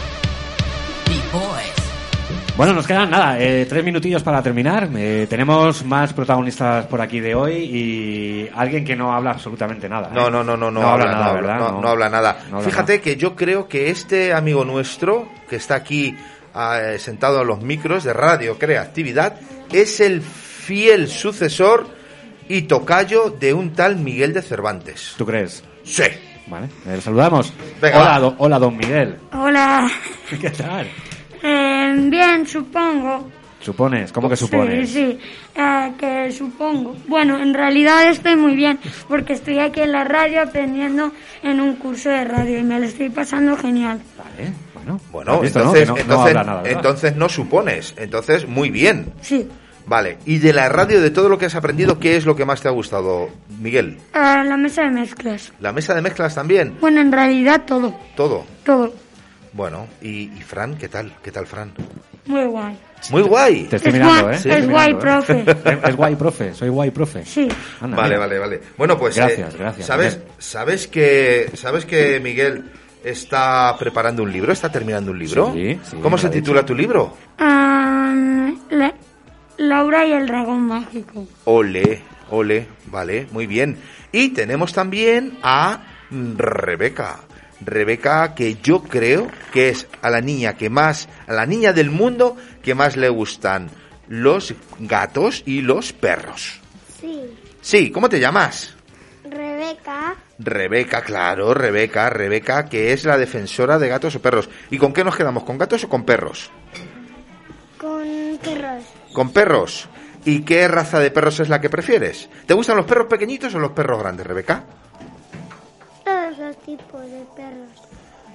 [2.56, 4.88] Bueno, nos quedan nada, eh, tres minutillos para terminar.
[4.94, 10.08] Eh, tenemos más protagonistas por aquí de hoy y alguien que no habla absolutamente nada.
[10.08, 10.14] ¿eh?
[10.14, 11.58] No, no, no, no, no, habla, habla, nada, no, ¿verdad?
[11.58, 12.36] no- no habla nada.
[12.50, 16.14] no habla Fíjate que yo creo que este amigo nuestro, que está aquí
[16.54, 19.34] ah, eh, sentado en los micros de Radio Creatividad,
[19.72, 21.86] es el fiel sucesor
[22.48, 25.14] y tocayo de un tal Miguel de Cervantes.
[25.16, 25.64] ¿Tú crees?
[25.84, 26.04] Sí.
[26.48, 27.50] Vale, eh, saludamos.
[27.80, 29.16] Venga, hola, do- hola, don Miguel.
[29.32, 29.88] Hola.
[30.40, 30.86] ¿Qué tal?
[32.10, 33.28] Bien, supongo.
[33.60, 34.10] ¿Supones?
[34.10, 34.90] ¿Cómo que supones?
[34.90, 35.18] Sí, sí,
[35.54, 36.96] eh, que supongo.
[37.06, 41.12] Bueno, en realidad estoy muy bien porque estoy aquí en la radio aprendiendo
[41.44, 44.00] en un curso de radio y me lo estoy pasando genial.
[44.18, 45.00] Vale, bueno.
[45.12, 46.76] Bueno, entonces, no- no entonces, habla nada, ¿verdad?
[46.78, 47.94] entonces no supones.
[47.96, 49.12] Entonces, muy bien.
[49.20, 49.48] Sí.
[49.86, 50.18] Vale.
[50.26, 52.60] Y de la radio, de todo lo que has aprendido, ¿qué es lo que más
[52.62, 53.28] te ha gustado,
[53.60, 53.98] Miguel?
[54.12, 55.52] Eh, la mesa de mezclas.
[55.60, 56.74] La mesa de mezclas también.
[56.80, 58.44] Bueno, en realidad todo, Todo.
[58.64, 58.92] todo.
[59.52, 61.12] Bueno, y, y Fran, ¿qué tal?
[61.22, 61.72] ¿Qué tal, Fran?
[62.26, 62.78] Muy guay.
[63.10, 63.64] Muy guay.
[63.64, 64.58] Te estoy Es mirando, guay- ¿eh?
[64.58, 65.00] es guay, mirando, ¿eh?
[65.00, 65.44] profe.
[65.70, 66.54] Es- es guay, profe.
[66.54, 67.24] Soy guay, profe.
[67.26, 67.48] Sí.
[67.80, 68.18] Anda, vale, mira.
[68.20, 68.60] vale, vale.
[68.78, 70.32] Bueno, pues Gracias, eh, gracias, ¿Sabes, Miguel.
[70.38, 72.70] sabes que sabes que Miguel
[73.04, 75.52] está preparando un libro, está terminando un libro?
[75.52, 77.14] Sí, sí, ¿Cómo se titula tu libro?
[77.38, 78.94] Ah, la-
[79.58, 81.26] Laura y el dragón mágico.
[81.44, 82.00] Ole,
[82.30, 83.76] ole, vale, muy bien.
[84.12, 85.80] Y tenemos también a
[86.10, 87.20] Rebeca.
[87.64, 91.90] Rebeca, que yo creo que es a la niña que más, a la niña del
[91.90, 93.70] mundo que más le gustan
[94.08, 96.60] los gatos y los perros.
[97.00, 97.20] Sí.
[97.60, 98.74] Sí, ¿cómo te llamas?
[99.24, 104.50] Rebeca, Rebeca, claro, Rebeca, Rebeca, que es la defensora de gatos o perros.
[104.70, 105.44] ¿Y con qué nos quedamos?
[105.44, 106.50] ¿Con gatos o con perros?
[107.78, 108.84] con perros.
[109.12, 109.88] Con perros.
[110.24, 112.28] ¿Y qué raza de perros es la que prefieres?
[112.46, 114.64] ¿Te gustan los perros pequeñitos o los perros grandes, Rebeca?
[116.54, 117.68] Todos los tipos de perros.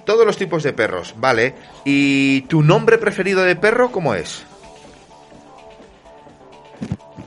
[0.04, 1.54] Todos los tipos de perros, vale.
[1.84, 4.42] ¿Y tu nombre preferido de perro cómo es?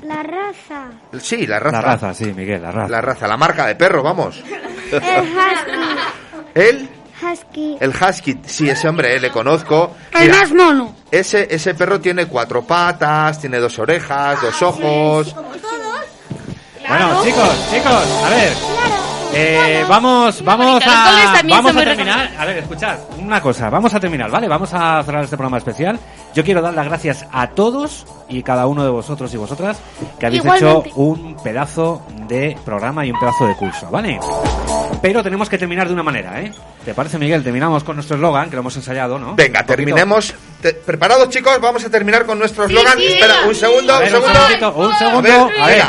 [0.03, 0.89] La raza.
[1.21, 1.77] Sí, la raza.
[1.77, 2.89] La raza, sí, Miguel, la raza.
[2.89, 4.41] La raza, la marca de perro, vamos.
[4.91, 5.79] El husky.
[6.55, 6.89] ¿El?
[7.21, 7.77] Husky.
[7.79, 9.95] El husky, sí, ese hombre, eh, le conozco.
[10.13, 10.95] El Mira, más mono.
[11.11, 15.35] ese, ese perro tiene cuatro patas, tiene dos orejas, dos ojos.
[16.87, 18.53] Bueno, chicos, chicos, a ver.
[19.33, 22.31] Eh, vamos, vamos a, vamos a terminar.
[22.37, 24.47] A ver, escuchad, una cosa, vamos a terminar, ¿vale?
[24.47, 25.97] Vamos a cerrar este programa especial.
[26.33, 29.77] Yo quiero dar las gracias a todos y cada uno de vosotros y vosotras
[30.17, 30.89] que habéis Igualmente.
[30.89, 34.17] hecho un pedazo de programa y un pedazo de curso, ¿vale?
[35.01, 36.53] Pero tenemos que terminar de una manera, ¿eh?
[36.85, 37.43] ¿Te parece, Miguel?
[37.43, 39.35] Terminamos con nuestro eslogan, que lo hemos ensayado, ¿no?
[39.35, 40.33] Venga, terminemos.
[40.61, 41.59] Te- ¿Preparados, chicos?
[41.59, 42.97] Vamos a terminar con nuestro eslogan.
[42.97, 44.33] sí, Espera, un segundo, un ver, un segundo.
[44.39, 45.21] segundito, un A segundo.
[45.47, 45.83] ver, A ver.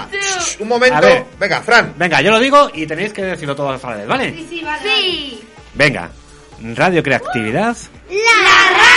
[0.61, 0.97] un momento.
[0.97, 1.25] A ver.
[1.39, 1.95] Venga, Fran.
[1.97, 4.35] Venga, yo lo digo y tenéis que decirlo todos a la vez, ¿vale?
[4.35, 5.45] Sí, sí.
[5.75, 6.11] Venga,
[6.75, 7.77] Radio Creatividad.
[8.11, 8.92] La